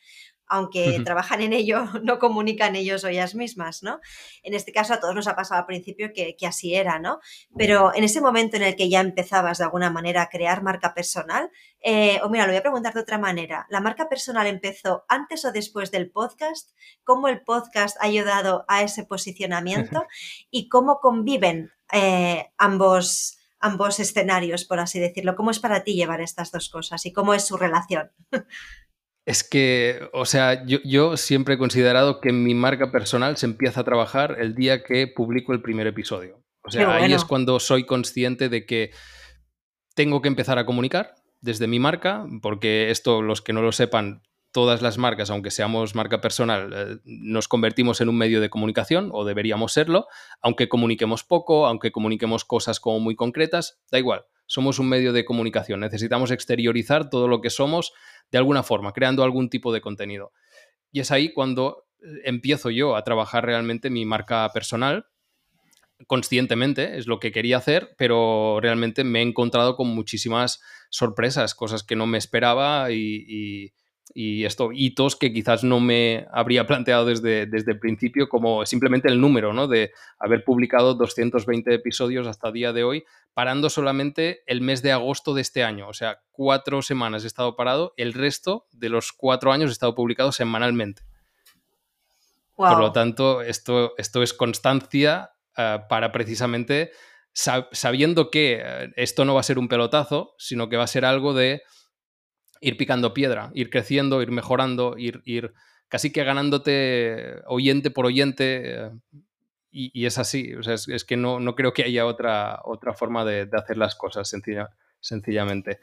[0.48, 4.00] aunque trabajan en ello, no comunican ellos o ellas mismas, ¿no?
[4.42, 7.20] En este caso a todos nos ha pasado al principio que, así era, ¿no?
[7.56, 10.94] Pero en ese momento en el que ya empezabas de alguna manera a crear marca
[10.94, 15.04] personal, eh, o mira, lo voy a preguntar de otra manera, ¿la marca personal empezó
[15.08, 16.70] antes o después del podcast?
[17.04, 20.06] ¿Cómo el podcast ha ayudado a ese posicionamiento?
[20.50, 25.34] ¿Y cómo conviven eh, ambos ambos escenarios, por así decirlo.
[25.34, 28.10] ¿Cómo es para ti llevar estas dos cosas y cómo es su relación?
[29.28, 33.84] Es que, o sea, yo, siempre he considerado que mi marca personal se empieza a
[33.84, 36.42] trabajar el día que publico el primer episodio.
[36.62, 38.90] O sea, ahí es cuando soy consciente de que
[39.94, 44.22] tengo que empezar a comunicar desde mi marca, porque esto, los que no lo sepan,
[44.50, 49.10] todas las marcas, aunque seamos marca personal, eh, nos convertimos en un medio de comunicación
[49.12, 50.06] o deberíamos serlo,
[50.40, 55.24] aunque comuniquemos poco, aunque comuniquemos cosas como muy concretas, da igual, somos un medio de
[55.24, 57.92] comunicación, necesitamos exteriorizar todo lo que somos
[58.32, 60.32] de alguna forma, creando algún tipo de contenido.
[60.90, 65.06] Y es ahí cuando eh, empiezo yo a trabajar realmente mi marca personal,
[66.06, 71.82] conscientemente, es lo que quería hacer, pero realmente me he encontrado con muchísimas sorpresas, cosas
[71.82, 73.74] que no me esperaba y, y
[74.14, 79.20] esto, hitos que quizás no me habría planteado desde, desde el principio, como simplemente el
[79.20, 79.68] número, ¿no?
[79.68, 83.04] De haber publicado 220 episodios hasta el día de hoy,
[83.34, 85.88] parando solamente el mes de agosto de este año.
[85.88, 89.94] O sea, cuatro semanas he estado parado, el resto de los cuatro años he estado
[89.94, 91.02] publicado semanalmente.
[92.56, 96.90] Por lo tanto, esto, esto es constancia uh, para precisamente,
[97.32, 100.88] sab sabiendo que uh, esto no va a ser un pelotazo, sino que va a
[100.88, 101.62] ser algo de
[102.60, 105.52] ir picando piedra, ir creciendo, ir mejorando, ir, ir
[105.88, 108.74] casi que ganándote oyente por oyente.
[108.74, 108.90] Eh,
[109.70, 113.24] y, es así, o sea, es, que no, no, creo que haya otra, otra forma
[113.24, 115.78] de, hacer las cosas, sencilla, sencillamente.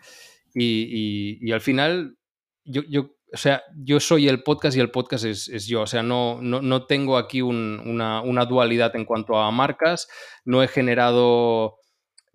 [0.54, 2.18] Y, y, al final,
[2.66, 5.82] yo, yo, o sea, yo soy el podcast y el podcast es, yo.
[5.82, 10.08] O sea, no, no, no tengo aquí un, una, una, dualidad en cuanto a marcas.
[10.46, 11.78] No he generado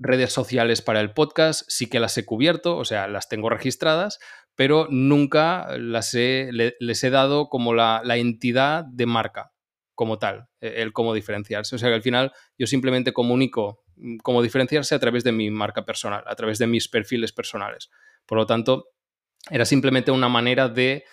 [0.01, 4.19] redes sociales para el podcast, sí que las he cubierto, o sea, las tengo registradas,
[4.57, 9.53] pero nunca las he, les he dado como la, entidad de marca
[9.95, 11.77] como tal, e, el cómo diferenciarse.
[11.77, 15.51] O sea que al final yo simplemente comunico mm, cómo diferenciarse a través de mi
[15.51, 17.91] marca personal, a través de mis perfiles personales.
[18.25, 18.87] Por lo tanto,
[19.51, 21.05] era simplemente una manera de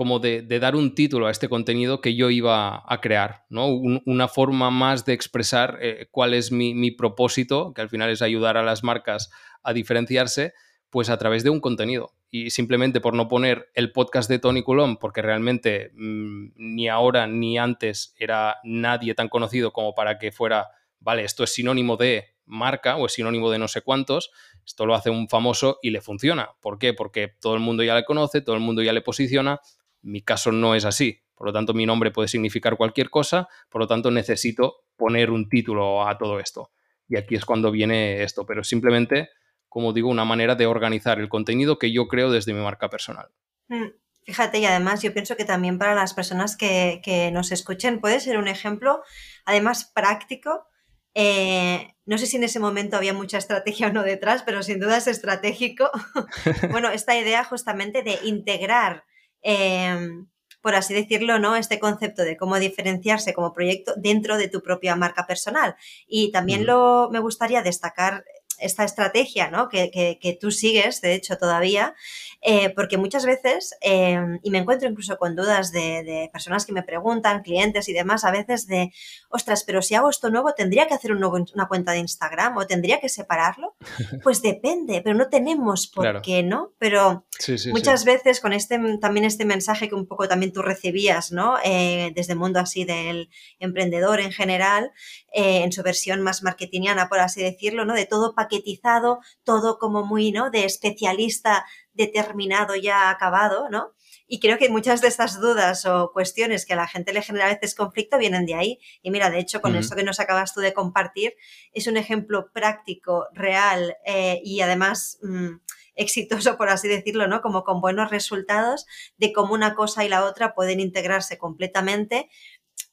[0.00, 3.66] como de, dar un título a este contenido que yo iba a crear, ¿no?
[3.66, 8.56] una forma más de expresar eh, cuál es mi, propósito, que al final es ayudar
[8.56, 9.30] a las marcas
[9.62, 10.54] a diferenciarse,
[10.88, 12.14] pues a través de un contenido.
[12.30, 17.26] Y simplemente por no poner el podcast de Tony Coulomb, porque realmente mm, ni ahora
[17.26, 22.36] ni antes era nadie tan conocido como para que fuera, vale, esto es sinónimo de
[22.46, 24.30] marca o es sinónimo de no sé cuántos,
[24.64, 26.52] esto lo hace un famoso y le funciona.
[26.62, 26.94] ¿Por qué?
[26.94, 29.60] Porque todo el mundo ya le conoce, todo el mundo ya le posiciona
[30.02, 31.22] mi caso no es así.
[31.34, 35.48] Por lo tanto, mi nombre puede significar cualquier cosa, por lo tanto, necesito poner un
[35.48, 36.70] título a todo esto.
[37.08, 39.30] Y aquí es cuando viene esto, pero simplemente,
[39.68, 43.30] como digo, una manera de organizar el contenido que yo creo desde mi marca personal.
[43.68, 43.86] Mm,
[44.22, 48.36] fíjate, y además yo pienso que también para las personas que, nos escuchen puede ser
[48.36, 49.02] un ejemplo,
[49.46, 50.66] además práctico.
[51.14, 54.78] Eh, no sé si en ese momento había mucha estrategia o no detrás, pero sin
[54.78, 55.90] duda es estratégico.
[56.70, 59.04] bueno, esta idea justamente de integrar
[59.42, 60.26] Em,
[60.62, 61.56] por así decirlo, ¿no?
[61.56, 65.74] Este concepto de cómo diferenciarse como proyecto dentro de tu propia marca personal.
[66.06, 68.24] Y también lo, me gustaría destacar
[68.60, 69.68] esta estrategia ¿no?
[69.68, 71.94] que, que, tú sigues, de hecho, todavía,
[72.42, 76.72] eh, porque muchas veces, em, y me encuentro incluso con dudas de, de, personas que
[76.72, 78.92] me preguntan, clientes y demás, a veces de,
[79.28, 82.56] ostras, pero si hago esto nuevo, ¿tendría que hacer un nuevo, una cuenta de Instagram
[82.56, 83.74] o tendría que separarlo?
[84.22, 86.72] Pues depende, pero no tenemos por qué, ¿no?
[86.78, 87.24] Pero
[87.72, 91.56] muchas veces con este, también este mensaje que un poco también tú recibías, ¿no?
[91.64, 94.92] Eh, desde el mundo así del emprendedor en general,
[95.32, 97.94] eh, en su versión más marketingiana, por así decirlo, ¿no?
[97.94, 100.50] De todo paquetizado, todo como muy, ¿no?
[100.50, 103.94] De especialista determinado ya acabado, ¿no?
[104.32, 107.46] Y creo que muchas de estas dudas o cuestiones que a la gente le genera
[107.46, 108.78] a veces conflicto vienen de ahí.
[109.02, 111.34] Y mira, de hecho, con esto que nos acabas tú de compartir,
[111.72, 115.56] es un ejemplo práctico, real eh, y además mm,
[115.96, 117.40] exitoso, por así decirlo, ¿no?
[117.40, 122.30] Como con buenos resultados de cómo una cosa y la otra pueden integrarse completamente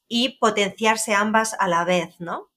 [0.07, 2.49] y potenciarse ambas a la vez, ¿no?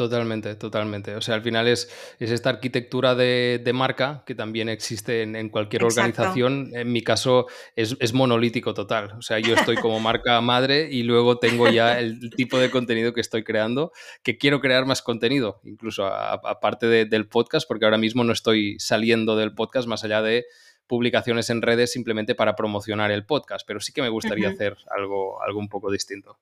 [0.00, 1.14] Totalmente, totalmente.
[1.14, 5.84] O sea, al final es, es esta arquitectura de, marca que también existe en, cualquier
[5.84, 6.70] organización.
[6.72, 9.12] En mi caso es, monolítico total.
[9.18, 13.12] O sea, yo estoy como marca madre y luego tengo ya el tipo de contenido
[13.12, 13.92] que estoy creando,
[14.22, 19.36] que quiero crear más contenido, incluso aparte del podcast, porque ahora mismo no estoy saliendo
[19.36, 20.46] del podcast más allá de
[20.90, 25.40] publicaciones en redes simplemente para promocionar el podcast, pero sí que me gustaría hacer algo,
[25.40, 26.36] algo un poco distinto.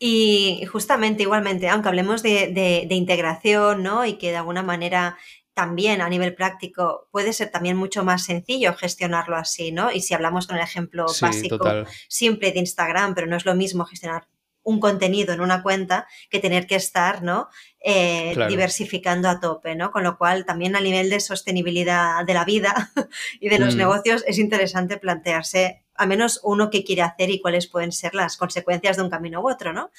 [0.00, 4.04] Y justamente igualmente, aunque hablemos de, integración, ¿no?
[4.04, 5.16] Y que de alguna manera
[5.54, 9.92] también a nivel práctico puede ser también mucho más sencillo gestionarlo así, ¿no?
[9.92, 13.84] Y si hablamos con el ejemplo básico simple de Instagram, pero no es lo mismo
[13.84, 14.26] gestionar
[14.62, 17.48] un contenido en una cuenta que tener que estar, ¿no?
[17.82, 19.90] Eh, diversificando a tope, ¿no?
[19.90, 22.90] Con lo cual también a nivel de sostenibilidad de la vida
[23.40, 23.78] y de los mm.
[23.78, 28.38] negocios es interesante plantearse al menos uno que quiere hacer y cuáles pueden ser las
[28.38, 29.90] consecuencias de un camino u otro, ¿no?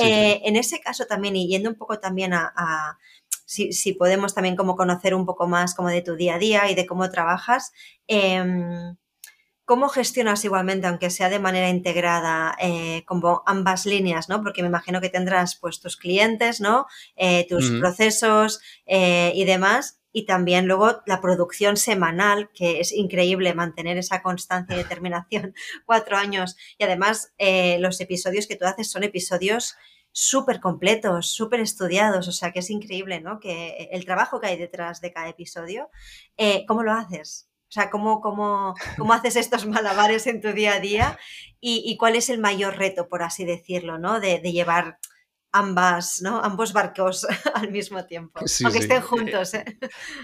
[0.00, 2.98] Eh, en ese caso también, y yendo un poco también a,
[3.44, 6.74] si, podemos también como conocer un poco más como de tu día a día y
[6.74, 7.72] de cómo trabajas,
[8.08, 8.96] em,
[9.66, 14.42] ¿Cómo gestionas igualmente, aunque sea de manera integrada, eh, como ambas líneas, ¿no?
[14.42, 16.86] Porque me imagino que tendrás pues tus clientes, ¿no?
[17.16, 23.98] Eh, tus procesos y demás y también luego la producción semanal, que es increíble mantener
[23.98, 25.54] esa constancia y determinación
[25.84, 26.56] cuatro años.
[26.78, 29.76] Y además eh, los episodios que tú haces son episodios
[30.12, 33.40] súper completos, súper estudiados, o sea que es increíble, ¿no?
[33.40, 35.90] Que el trabajo que hay detrás de cada episodio,
[36.38, 37.50] eh, ¿cómo lo haces?
[37.76, 41.18] O sea, ¿cómo, cómo, cómo haces estos malabares en tu día a día?
[41.60, 44.20] Y, cuál es el mayor reto, por así decirlo, ¿no?
[44.20, 44.98] de llevar
[45.56, 46.42] ambas, ¿no?
[46.42, 49.54] Ambos barcos al mismo tiempo, aunque estén juntos.
[49.54, 49.64] ¿eh?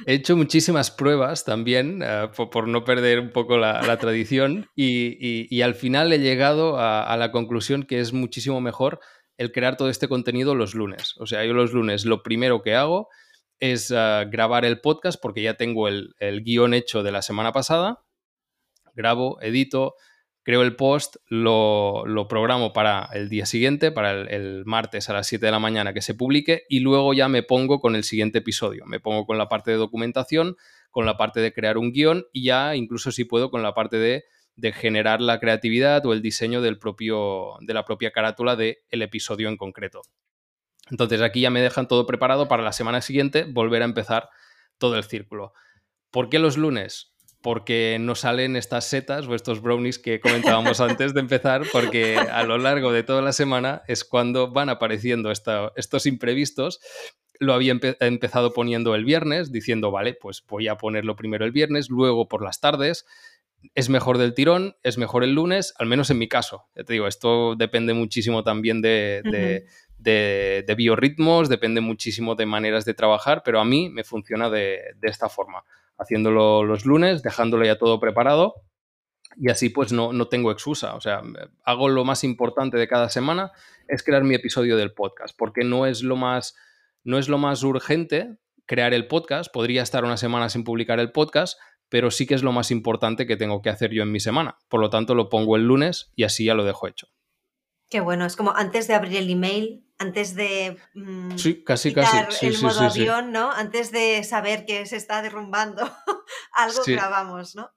[0.06, 5.74] He hecho muchísimas pruebas también eh, por, no perder un poco la, tradición y, al
[5.74, 9.00] final he llegado a, la conclusión que es muchísimo mejor
[9.38, 11.14] el crear todo este contenido los lunes.
[11.18, 13.08] O sea, yo los lunes lo primero que hago
[13.62, 17.52] es eh, grabar el podcast porque ya tengo el, el guion hecho de la semana
[17.52, 18.04] pasada,
[18.92, 19.94] grabo, edito,
[20.42, 25.46] creo el post, lo, programo para el día siguiente, para el, martes a las 7
[25.46, 28.84] de la mañana que se publique y luego ya me pongo con el siguiente episodio.
[28.84, 30.56] Me pongo con la parte de documentación,
[30.90, 33.98] con la parte de crear un guion y ya incluso si puedo con la parte
[33.98, 34.24] de,
[34.72, 39.56] generar la creatividad o el diseño del propio, de la propia carátula del episodio en
[39.56, 40.02] concreto.
[40.92, 44.28] Entonces aquí ya me dejan todo preparado para la semana siguiente volver a empezar
[44.78, 45.54] todo el círculo.
[46.12, 47.12] ¿Por qué los lunes?
[47.42, 52.44] porque no salen estas setas o estos brownies que comentábamos antes de empezar, porque a
[52.44, 56.80] lo largo de toda la semana es cuando van apareciendo estos imprevistos.
[57.40, 61.90] Lo había empezado poniendo el viernes, diciendo, vale, pues voy a ponerlo primero el viernes,
[61.90, 63.04] luego por las tardes.
[63.74, 66.66] Es mejor del tirón, es mejor el lunes, al menos en mi caso.
[66.76, 69.66] Ya te digo, esto depende muchísimo también de, de,
[70.76, 75.64] biorritmos, depende muchísimo de maneras de trabajar, pero a mí me funciona de esta forma
[75.98, 78.54] haciéndolo los lunes, dejándolo ya todo preparado
[79.36, 80.94] y así pues no, no, tengo excusa.
[80.94, 81.22] O sea,
[81.64, 83.52] hago lo más importante de cada semana,
[83.88, 86.54] es crear mi episodio del podcast, porque no es lo más,
[87.04, 88.36] no es lo más urgente
[88.66, 92.42] crear el podcast, podría estar una semana sin publicar el podcast, pero sí que es
[92.42, 94.56] lo más importante que tengo que hacer yo en mi semana.
[94.68, 97.08] Por lo tanto, lo pongo el lunes y así ya lo dejo hecho.
[97.90, 102.46] Qué bueno, es como antes de abrir el email, antes de mm, sí, casi, casi.
[102.46, 103.50] el modo avión, ¿no?
[103.50, 105.82] Antes de saber que se está derrumbando,
[106.52, 107.70] algo grabamos, ¿no?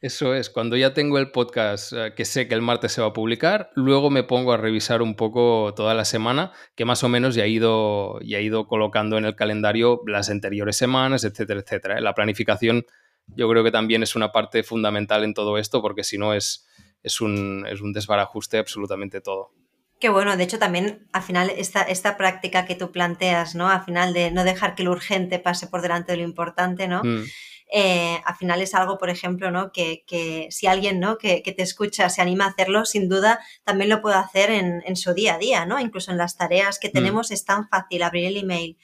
[0.00, 3.08] Eso es, cuando ya tengo el podcast eh, que sé que el martes se va
[3.08, 7.08] a publicar, luego me pongo a revisar un poco toda la semana, que más o
[7.08, 11.60] menos ya he ido, ya he ido colocando en el calendario las anteriores semanas, etcétera,
[11.60, 11.98] etcétera.
[11.98, 12.00] ¿eh?
[12.00, 12.86] La planificación
[13.28, 16.66] yo creo que también es una parte fundamental en todo esto, porque si no es
[17.06, 19.52] es un, es un desbarajuste absolutamente todo.
[19.98, 23.68] Qué bueno, de hecho también al final esta, esta práctica que tú planteas, ¿no?
[23.70, 27.02] Al final de no dejar que lo urgente pase por delante de lo importante, ¿no?
[27.04, 27.24] Mm,
[27.72, 29.72] Eh, al final es algo, por ejemplo, ¿no?
[29.72, 31.18] Que, que si alguien, ¿no?
[31.18, 34.82] Que, que te escucha se anima a hacerlo, sin duda también lo puede hacer en,
[34.86, 35.80] en su día a día, ¿no?
[35.80, 38.78] Incluso en las tareas que mm, tenemos es tan fácil abrir el email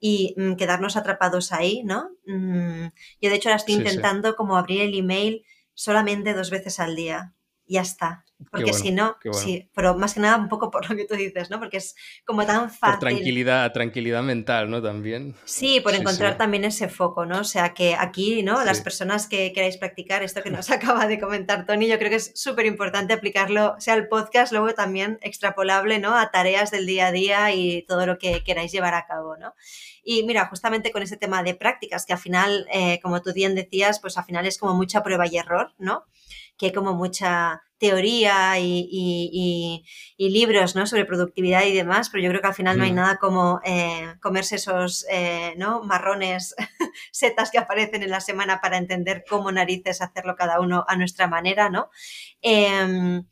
[0.00, 2.10] y mm, quedarnos atrapados ahí, ¿no?
[2.26, 2.86] Mm,
[3.20, 3.88] yo de hecho ahora estoy sí, sí.
[3.88, 5.44] intentando como abrir el email
[5.74, 7.34] solamente dos veces al día.
[7.66, 8.24] Ya está.
[8.50, 9.38] Porque si no, bueno.
[9.38, 11.58] sí, pero más que nada un poco por lo que tú dices, ¿no?
[11.58, 13.00] Porque es como tan Por fácil.
[13.00, 14.82] tranquilidad, tranquilidad mental, ¿no?
[14.82, 15.34] También.
[15.44, 16.02] Sí, por Sí, sí.
[16.02, 17.40] encontrar también ese foco, ¿no?
[17.40, 18.64] O sea que aquí, ¿no?
[18.64, 22.16] Las personas que queráis practicar esto que nos acaba de comentar Tony, yo creo que
[22.16, 26.16] es súper importante aplicarlo, sea el podcast, luego también extrapolable, ¿no?
[26.16, 29.54] A tareas del día a día y todo lo que queráis llevar a cabo, ¿no?
[30.04, 33.54] Y mira, justamente con ese tema de prácticas, que al final, eh, como tú bien
[33.54, 36.04] decías, pues al final es como mucha prueba y error, ¿no?
[36.58, 39.84] Que hay como mucha teoría y, y- y-
[40.16, 40.86] y libros ¿no?
[40.86, 43.60] sobre productividad y demás, pero yo creo que al final no hay Mm, nada como
[43.64, 45.82] eh, comerse esos eh, ¿no?
[45.82, 46.54] marrones,
[47.12, 51.26] setas que aparecen en la semana para entender cómo narices hacerlo cada uno a nuestra
[51.26, 51.90] manera, ¿no?
[52.42, 53.24] Em,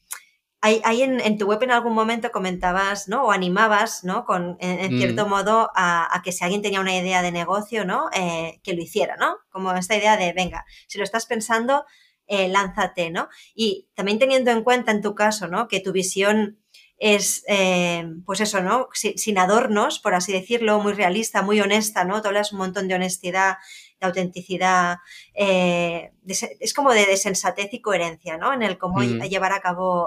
[0.63, 3.25] Ahí, ahí en, en tu web en algún momento comentabas, ¿no?
[3.25, 4.27] O animabas, ¿no?
[4.27, 7.33] Con, en, en cierto mm, modo, a, a que si alguien tenía una idea de
[7.33, 8.11] negocio, ¿no?
[8.13, 9.37] Eh, que lo hiciera, ¿no?
[9.51, 11.87] Como esta idea de, venga, si lo estás pensando,
[12.33, 13.29] eh, lánzate, ¿no?
[13.57, 15.67] Y también teniendo en cuenta en tu caso, ¿no?
[15.67, 16.61] Que tu visión
[16.97, 18.89] es, eh, pues eso, ¿no?
[18.93, 22.23] Sin, sin, adornos, por así decirlo, muy realista, muy honesta, ¿no?
[22.23, 23.57] Tú hablas un montón de honestidad,
[23.99, 24.99] de autenticidad,
[25.35, 28.53] eh, de, es como de, de, sensatez y coherencia, ¿no?
[28.53, 29.23] En el cómo mm.
[29.23, 30.07] llevar a cabo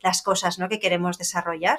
[0.00, 0.68] las cosas, ¿no?
[0.68, 1.78] Que queremos desarrollar.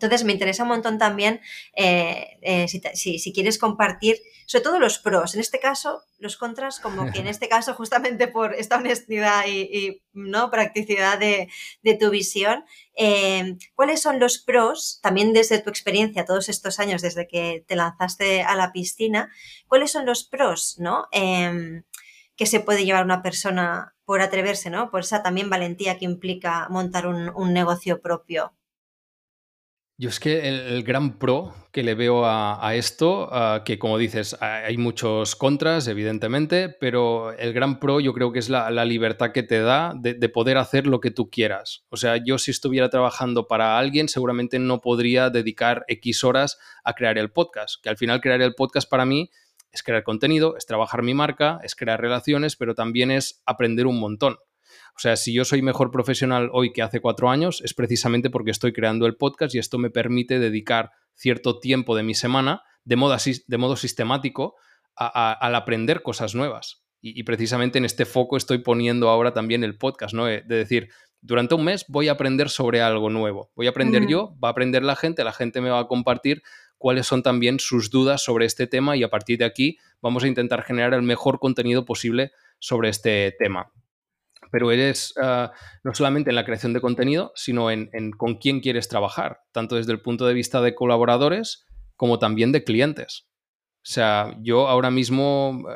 [0.00, 1.40] Entonces me interesa un montón también
[1.76, 6.38] eh, eh, si, si, si, quieres compartir, sobre todo los pros, en este caso los
[6.38, 11.48] contras, como que en este caso justamente por esta honestidad y, y no practicidad de,
[11.82, 12.64] de tu visión,
[12.96, 17.76] eh, ¿cuáles son los pros, también desde tu experiencia, todos estos años desde que te
[17.76, 19.30] lanzaste a la piscina,
[19.68, 21.08] cuáles son los pros, ¿no?
[21.12, 21.82] Eh,
[22.36, 24.90] que se puede llevar una persona por atreverse, ¿no?
[24.90, 28.54] Por esa también valentía que implica montar un, un negocio propio.
[30.00, 33.30] Yo es que el, gran pro que le veo a, esto,
[33.66, 38.48] que como dices, hay muchos contras, evidentemente, pero el gran pro yo creo que es
[38.48, 41.84] la, la libertad que te da de, de, poder hacer lo que tú quieras.
[41.90, 46.94] O sea, yo si estuviera trabajando para alguien, seguramente no podría dedicar X horas a
[46.94, 49.28] crear el podcast, que al final crear el podcast para mí
[49.70, 54.00] es crear contenido, es trabajar mi marca, es crear relaciones, pero también es aprender un
[54.00, 54.38] montón.
[54.96, 58.50] O sea, si yo soy mejor profesional hoy que hace cuatro años, es precisamente porque
[58.50, 62.96] estoy creando el podcast y esto me permite dedicar cierto tiempo de mi semana de
[62.96, 63.16] modo,
[63.46, 64.56] de modo sistemático
[64.96, 66.84] a, a, al aprender cosas nuevas.
[67.00, 70.26] Y, y, precisamente en este foco estoy poniendo ahora también el podcast, ¿no?
[70.26, 70.90] De decir,
[71.22, 73.50] durante un mes voy a aprender sobre algo nuevo.
[73.54, 76.42] Voy a aprender yo, va a aprender la gente, la gente me va a compartir
[76.76, 80.28] cuáles son también sus dudas sobre este tema y a partir de aquí vamos a
[80.28, 83.70] intentar generar el mejor contenido posible sobre este tema
[84.50, 85.48] pero eres uh,
[85.84, 89.92] no solamente en la creación de contenido, sino en, con quién quieres trabajar, tanto desde
[89.92, 93.28] el punto de vista de colaboradores como también de clientes.
[93.76, 95.66] O sea, yo ahora mismo uh,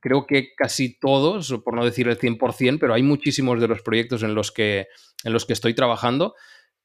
[0.00, 4.22] creo que casi todos, por no decir el 100%, pero hay muchísimos de los proyectos
[4.22, 4.86] en los que,
[5.24, 6.34] en los que estoy trabajando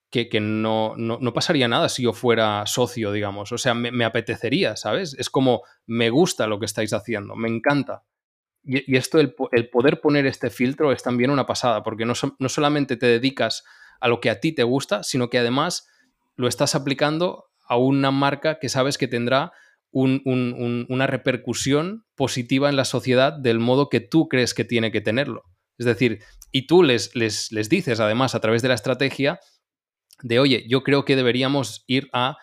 [0.09, 3.51] que, que no, no, no, pasaría nada si yo fuera socio, digamos.
[3.51, 5.15] O sea, me apetecería, ¿sabes?
[5.17, 8.03] Es como, me gusta lo que estáis haciendo, me encanta.
[8.66, 12.95] Y, esto, el, poder poner este filtro es también una pasada, porque no, no, solamente
[12.95, 13.64] te dedicas
[13.99, 15.88] a lo que a ti te gusta, sino que además
[16.36, 19.51] lo estás aplicando a una marca que sabes que tendrá
[19.91, 24.66] un, un, un, una repercusión positiva en la sociedad del modo que tú crees que
[24.66, 25.43] tiene que tenerlo.
[25.78, 26.20] Es decir,
[26.51, 29.39] y tú les, les, les dices además a través de la estrategia
[30.22, 32.38] de, oye, yo creo que deberíamos ir a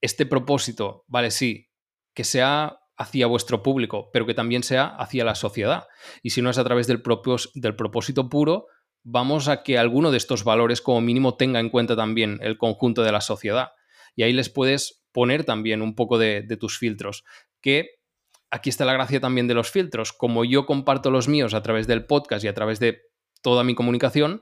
[0.00, 1.68] este propósito, vale, sí,
[2.14, 5.84] que sea hacia vuestro público, pero que también sea hacia la sociedad.
[6.22, 8.66] Y si no es a través del, propio, del propósito puro,
[9.02, 13.02] vamos a que alguno de estos valores como mínimo tenga en cuenta también el conjunto
[13.02, 13.70] de la sociedad.
[14.16, 17.24] Y ahí les puedes poner también un poco de, de tus filtros,
[17.60, 17.90] que
[18.50, 20.12] aquí está la gracia también de los filtros.
[20.12, 23.02] Como yo comparto los míos a través del podcast y a través de
[23.42, 24.40] toda mi comunicación,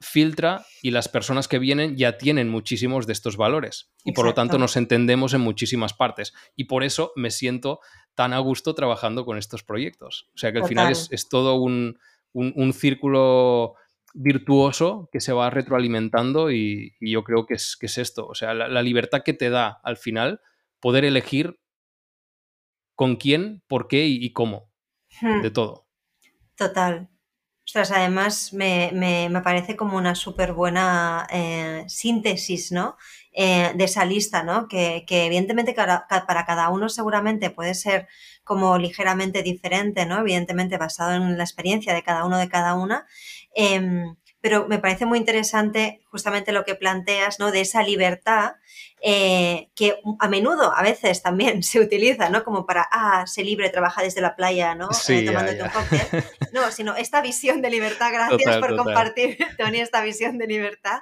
[0.00, 4.14] filtra y las personas que vienen ya tienen muchísimos de estos valores y Exacto.
[4.14, 7.80] por lo tanto nos entendemos en muchísimas partes y por eso me siento
[8.14, 10.30] tan a gusto trabajando con estos proyectos.
[10.34, 10.68] O sea que al Total.
[10.68, 11.98] final es, es todo un,
[12.32, 13.74] un, un, círculo
[14.12, 18.34] virtuoso que se va retroalimentando y, y yo creo que es, que es esto, o
[18.34, 20.40] sea, la, la, libertad que te da al final
[20.78, 21.58] poder elegir
[22.94, 24.70] con quién, por qué y, y cómo,
[25.20, 25.42] hmm.
[25.42, 25.88] de todo.
[26.56, 27.08] Total.
[27.66, 32.96] Ostras, además me, parece como una súper buena eh, síntesis, ¿no?
[33.32, 34.68] Eh, de esa lista, ¿no?
[34.68, 36.06] Que, evidentemente para,
[36.46, 38.06] cada uno seguramente puede ser
[38.44, 40.18] como ligeramente diferente, ¿no?
[40.20, 43.06] Evidentemente basado en la experiencia de cada uno de cada una.
[43.54, 44.14] Em,
[44.44, 47.50] pero me parece muy interesante justamente lo que planteas, ¿no?
[47.50, 48.56] De esa libertad
[49.00, 52.44] eh, que a menudo, a veces también se utiliza, ¿no?
[52.44, 54.92] Como para, ah, sé libre, trabaja desde la playa, ¿no?
[54.92, 56.24] Sí, tomándote un cóctel.
[56.52, 61.00] No, sino esta visión de libertad, gracias por compartir, Tony, esta visión de libertad,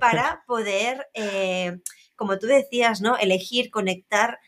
[0.00, 1.76] para poder, eh,
[2.16, 3.18] como tú decías, ¿no?
[3.18, 4.38] Elegir, conectar.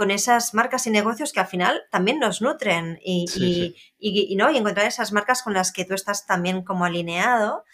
[0.00, 4.50] Con esas marcas y negocios que al final también nos nutren y, y, ¿no?
[4.50, 7.66] y encontrar esas marcas con las que tú estás también como alineado.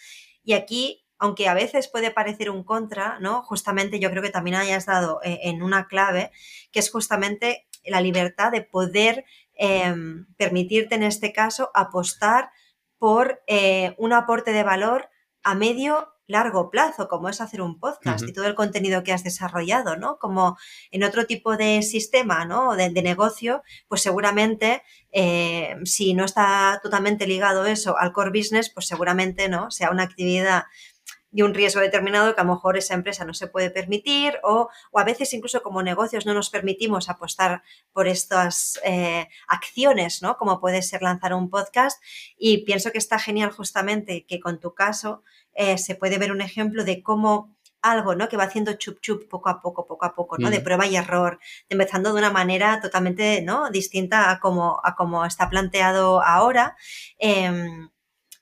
[0.43, 3.43] Y aquí, aunque a veces puede parecer un contra, ¿no?
[3.43, 6.31] Justamente yo creo que también hayas dado eh, en una clave,
[6.73, 9.23] que es justamente la libertad de poder
[9.53, 12.49] em, permitirte en este caso apostar
[12.97, 15.09] por eh, un aporte de valor
[15.43, 19.23] a medio largo plazo, como es hacer un podcast y todo el contenido que has
[19.23, 20.19] desarrollado, ¿no?
[20.19, 20.57] Como
[20.91, 22.75] en otro tipo de sistema, ¿no?
[22.75, 28.87] De, negocio, pues seguramente eh, si no está totalmente ligado eso al core business, pues
[28.87, 29.71] seguramente, ¿no?
[29.71, 30.65] Sea una actividad
[31.31, 34.69] de un riesgo determinado que a lo mejor esa empresa no se puede permitir o,
[34.93, 40.37] a veces incluso como negocios no nos permitimos apostar por estas eh, acciones, ¿no?
[40.37, 42.01] Como puede ser lanzar un podcast
[42.37, 45.23] y pienso que está genial justamente que con tu caso
[45.57, 48.29] eh, se puede ver un ejemplo de cómo algo, ¿no?
[48.29, 50.49] Que va haciendo chup chup poco a poco, poco a poco, ¿no?
[50.51, 53.69] De prueba y error, empezando de una manera totalmente, ¿no?
[53.71, 56.77] Distinta a como, a como está planteado ahora.
[57.17, 57.89] Em,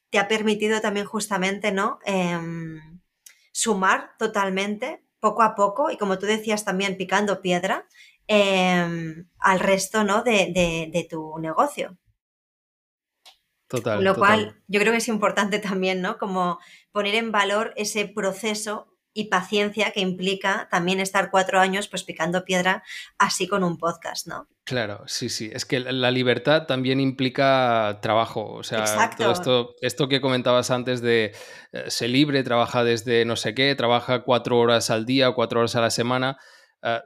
[0.10, 2.00] te ha permitido también justamente, ¿no?
[2.06, 3.00] Em,
[3.52, 7.86] sumar totalmente, poco a poco, y como tú decías también, picando piedra,
[8.28, 10.24] em, al resto, ¿no?
[10.24, 11.98] de tu negocio.
[13.68, 14.04] Total.
[14.04, 16.18] Lo cual yo creo que es importante también, ¿no?
[16.18, 16.60] Como
[16.92, 22.44] poner en valor ese proceso y paciencia que implica también estar cuatro años pues picando
[22.44, 22.84] piedra
[23.18, 24.50] así con un podcast, ¿no?
[24.66, 25.50] Claro, sí, sí.
[25.54, 28.52] Es que la libertad también implica trabajo.
[28.52, 31.34] O sea, todo esto, esto que comentabas antes de
[31.72, 35.78] eh, ser libre, trabaja desde no sé qué, trabaja cuatro horas al día, cuatro horas
[35.78, 36.38] a la semana.
[36.84, 37.00] Eh,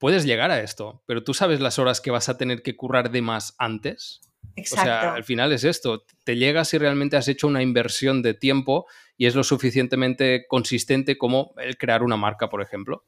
[0.00, 3.12] puedes llegar a esto, pero tú sabes las horas que vas a tener que currar
[3.12, 4.20] de más antes.
[4.54, 4.82] Exacto.
[4.82, 8.34] O sea, al final es esto, te llegas si realmente has hecho una inversión de
[8.34, 8.86] tiempo
[9.16, 13.04] y es lo suficientemente consistente como el crear una marca, por ejemplo.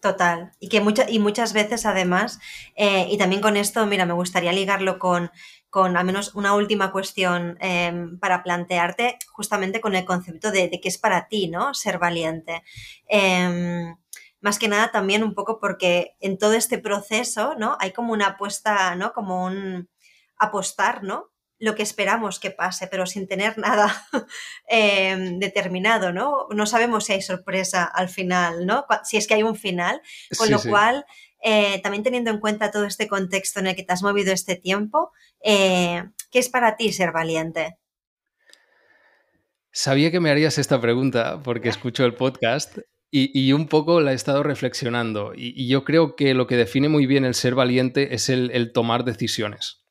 [0.00, 0.52] Total.
[0.60, 2.38] Y que y muchas veces además,
[2.76, 5.30] eh, y también con esto, mira, me gustaría ligarlo con,
[5.70, 10.80] con al menos una última cuestión em, para plantearte justamente con el concepto de, de
[10.80, 11.74] qué es para ti, ¿no?
[11.74, 12.62] Ser valiente.
[13.08, 13.96] Em,
[14.40, 17.76] más que nada también un poco porque en todo este proceso, ¿no?
[17.80, 19.12] Hay como una apuesta, ¿no?
[19.12, 19.88] Como un,
[20.38, 21.30] apostar, ¿no?
[21.58, 24.06] Lo que esperamos que pase, pero sin tener nada
[24.68, 26.48] em, determinado, ¿no?
[26.50, 28.84] No sabemos si hay sorpresa al final, ¿no?
[29.04, 30.00] Si es que hay un final,
[30.36, 31.06] con lo cual,
[31.42, 34.56] eh, también teniendo en cuenta todo este contexto en el que te has movido este
[34.56, 35.12] tiempo,
[35.42, 37.78] eh, ¿qué es para ti ser valiente?
[39.70, 42.78] Sabía que me harías esta pregunta porque escucho el podcast
[43.10, 45.32] y, un poco la he estado reflexionando.
[45.34, 49.04] Y, yo creo que lo que define muy bien el ser valiente es el tomar
[49.04, 49.85] decisiones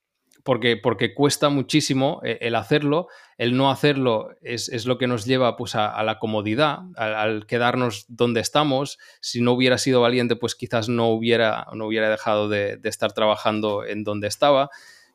[0.45, 3.07] porque, porque cuesta muchísimo eh, el hacerlo,
[3.39, 8.41] el no hacerlo es, lo que nos lleva pues, a, la comodidad, al, quedarnos donde
[8.41, 8.99] estamos.
[9.21, 13.85] Si no hubiera sido valiente, pues quizás no hubiera, no hubiera dejado de, estar trabajando
[13.85, 14.69] en donde estaba.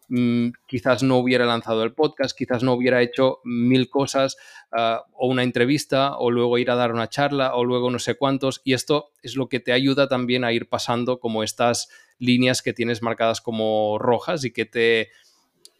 [0.08, 4.36] Mm, quizás no hubiera lanzado el podcast, quizás no hubiera hecho mil cosas
[4.72, 8.16] ah, o una entrevista o luego ir a dar una charla o luego no sé
[8.16, 8.62] cuántos.
[8.64, 11.88] Y esto es lo que te ayuda también a ir pasando como estas
[12.20, 15.08] líneas que tienes marcadas como rojas y que te,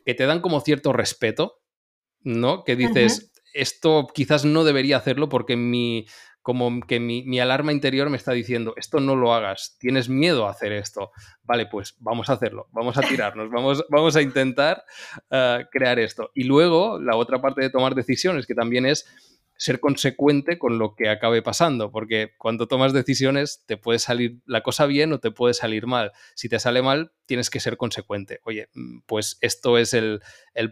[0.04, 1.60] que te dan como cierto respeto,
[2.22, 2.64] ¿no?
[2.64, 6.06] Que dices, esto quizás no debería hacerlo porque mi,
[6.42, 10.50] como que mi, alarma interior me está diciendo, esto no lo hagas, tienes miedo a
[10.50, 11.10] hacer esto.
[11.42, 14.84] Vale, pues vamos a hacerlo, vamos a tirarnos, vamos, vamos a intentar
[15.30, 16.30] eh, crear esto.
[16.34, 19.06] Y luego, la otra parte de tomar decisiones, que también es
[19.60, 24.62] ser consecuente con lo que acabe pasando, porque cuando tomas decisiones te puede salir la
[24.62, 26.12] cosa bien o te puede salir mal.
[26.34, 28.40] Si te sale mal, tienes que ser consecuente.
[28.44, 30.22] Oye, mm, pues esto es el,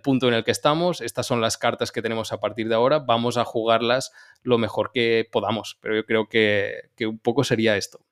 [0.03, 3.01] punto en el que estamos, estas son las cartas que tenemos a partir de ahora,
[3.01, 4.11] vamos a jugarlas
[4.43, 8.08] lo mejor que podamos, pero yo creo que, que un poco sería esto.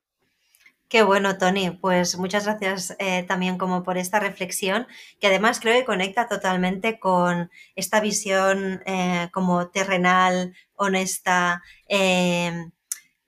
[0.89, 1.71] Qué bueno, Tony.
[1.71, 4.87] Pues muchas gracias eh, también como por esta reflexión,
[5.19, 12.67] que además creo que conecta totalmente con esta visión eh, como terrenal, honesta, eh,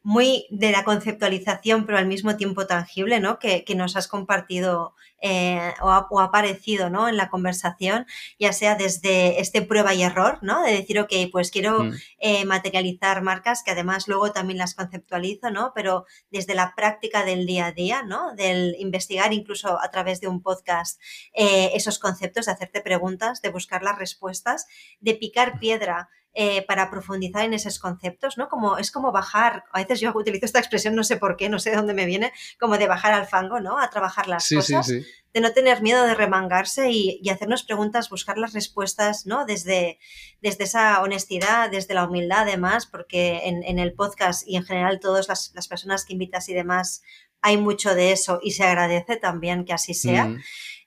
[0.01, 3.38] muy de la conceptualización, pero al mismo tiempo tangible, ¿no?
[3.38, 7.09] Que, nos has compartido eh, o, ha, aparecido, ¿no?
[7.09, 8.05] En la conversación,
[8.39, 10.63] ya sea desde este prueba y error, ¿no?
[10.63, 11.93] De decir, ok, pues quiero mm.
[12.19, 15.73] eh, materializar marcas que además luego también las conceptualizo, ¿no?
[15.76, 18.34] Pero desde la práctica del día a día, ¿no?
[18.35, 20.99] Del investigar incluso a través de un podcast
[21.34, 24.65] eh, esos conceptos, de hacerte preguntas, de buscar las respuestas,
[25.01, 28.49] de picar piedra eh, para profundizar en esos conceptos, ¿no?
[28.49, 31.57] Como, es como bajar, a veces yo utilizo esta expresión, no sé por qué, no
[31.57, 33.80] sé de dónde me viene, como de bajar al fango, ¿no?
[33.80, 38.53] A trabajar las cosas, de no tener miedo de remangarse y, hacernos preguntas, buscar las
[38.53, 39.45] respuestas, ¿no?
[39.45, 39.97] Desde,
[40.41, 45.27] desde esa honestidad, desde la humildad además, porque en, el podcast y en general todas
[45.27, 47.01] las, personas que invitas y demás
[47.41, 50.26] hay mucho de eso y se agradece también que así sea.
[50.26, 50.41] Mm.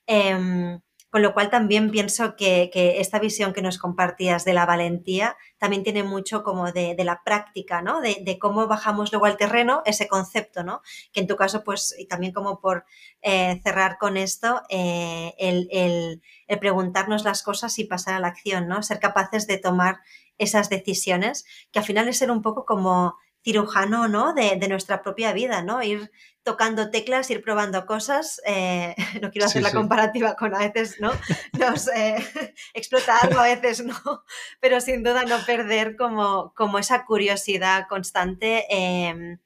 [0.06, 0.81] Em,
[1.12, 5.82] con lo cual también pienso que, esta visión que nos compartías de la valentía también
[5.82, 8.01] tiene mucho como de, la práctica, ¿no?
[8.01, 10.80] De, cómo bajamos luego al terreno ese concepto, ¿no?
[11.12, 12.86] Que en tu caso, pues, y también como por
[13.20, 16.22] eh, cerrar con esto, eh, el,
[16.59, 18.82] preguntarnos las cosas y pasar a la acción, ¿no?
[18.82, 20.01] Ser capaces de tomar
[20.39, 24.32] esas decisiones, que al final es ser un poco como cirujano, ¿no?
[24.32, 25.82] De, de, nuestra propia vida, ¿no?
[25.82, 26.10] Ir
[26.43, 28.40] tocando teclas, ir probando cosas.
[28.47, 31.12] Eh, no quiero hacer la comparativa con a veces, ¿no?
[31.59, 32.16] Nos eh,
[32.74, 34.24] explota algo, a veces no,
[34.60, 39.39] pero sin duda no perder como, como esa curiosidad constante em,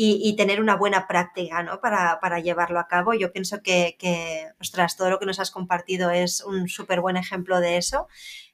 [0.00, 1.80] y, tener una buena práctica, ¿no?
[1.80, 3.14] Para, para llevarlo a cabo.
[3.14, 7.16] Yo pienso que, que, ostras, todo lo que nos has compartido es un súper buen
[7.16, 8.06] ejemplo de eso.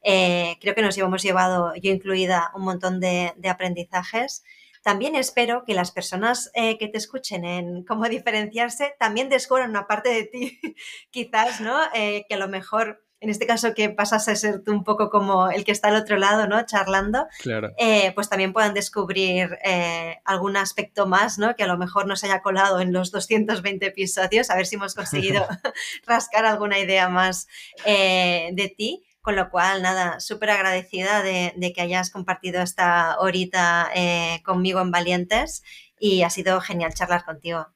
[0.03, 4.43] Eh, creo que nos hemos llevado, yo incluida, un montón de, de aprendizajes.
[4.85, 9.86] También espero que las personas eh, que te escuchen en cómo diferenciarse también descubran una
[9.86, 10.61] parte de ti,
[11.11, 11.81] quizás, ¿no?
[11.94, 15.09] Eh, que a lo mejor en este caso que pasas a ser tú un poco
[15.09, 16.66] como el que está al otro lado, ¿no?
[16.66, 17.73] Charlando, claro.
[17.78, 19.59] Eh, pues también puedan descubrir
[20.27, 21.56] algún aspecto más, ¿no?
[21.56, 24.94] Que a lo mejor nos haya colado en los 220 episodios, a ver si hemos
[24.94, 25.47] conseguido
[26.06, 27.48] rascar alguna idea más
[27.86, 29.02] de ti.
[29.25, 34.91] Con lo cual, nada, súper agradecida de, que hayas compartido esta horita eh, conmigo en
[34.91, 35.63] Valientes
[35.99, 37.69] y ha sido genial charlar contigo.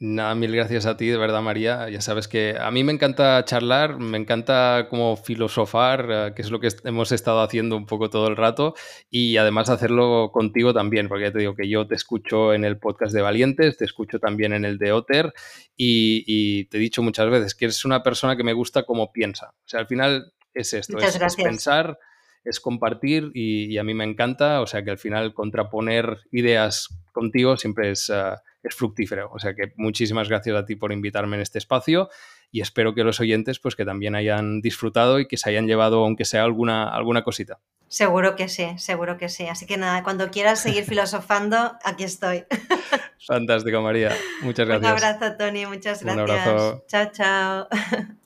[0.00, 1.88] Nada, mil gracias a ti, de verdad, María.
[1.90, 6.50] Ya sabes que a mí me encanta charlar, me encanta como filosofar, eh, que es
[6.50, 8.74] lo que hemos estado haciendo un poco todo el rato,
[9.10, 12.78] y además hacerlo contigo también, porque ya te digo que yo te escucho en el
[12.78, 15.32] podcast de Valientes, te escucho también en el de Otter,
[15.76, 19.50] y, te he dicho muchas veces que eres una persona que me gusta como piensa.
[19.50, 21.98] O sea, al final es esto, es, pensar,
[22.44, 27.56] es compartir y, a mí me encanta, o sea que al final contraponer ideas contigo
[27.56, 29.30] siempre es, ah, es fructífero.
[29.32, 32.08] O sea que muchísimas gracias a ti por invitarme en este espacio
[32.50, 36.04] y espero que los oyentes pues que también hayan disfrutado y que se hayan llevado
[36.04, 37.60] aunque sea alguna, alguna cosita.
[37.88, 39.48] Seguro que sí, seguro que sí.
[39.48, 42.44] Así que nada, cuando quieras seguir filosofando, aquí estoy.
[43.26, 44.16] Fantástico, María.
[44.42, 44.92] Muchas gracias.
[44.92, 45.66] Un abrazo, Tony.
[45.66, 46.14] Muchas gracias.
[46.14, 46.84] Un abrazo.
[46.86, 47.68] Chao, chao.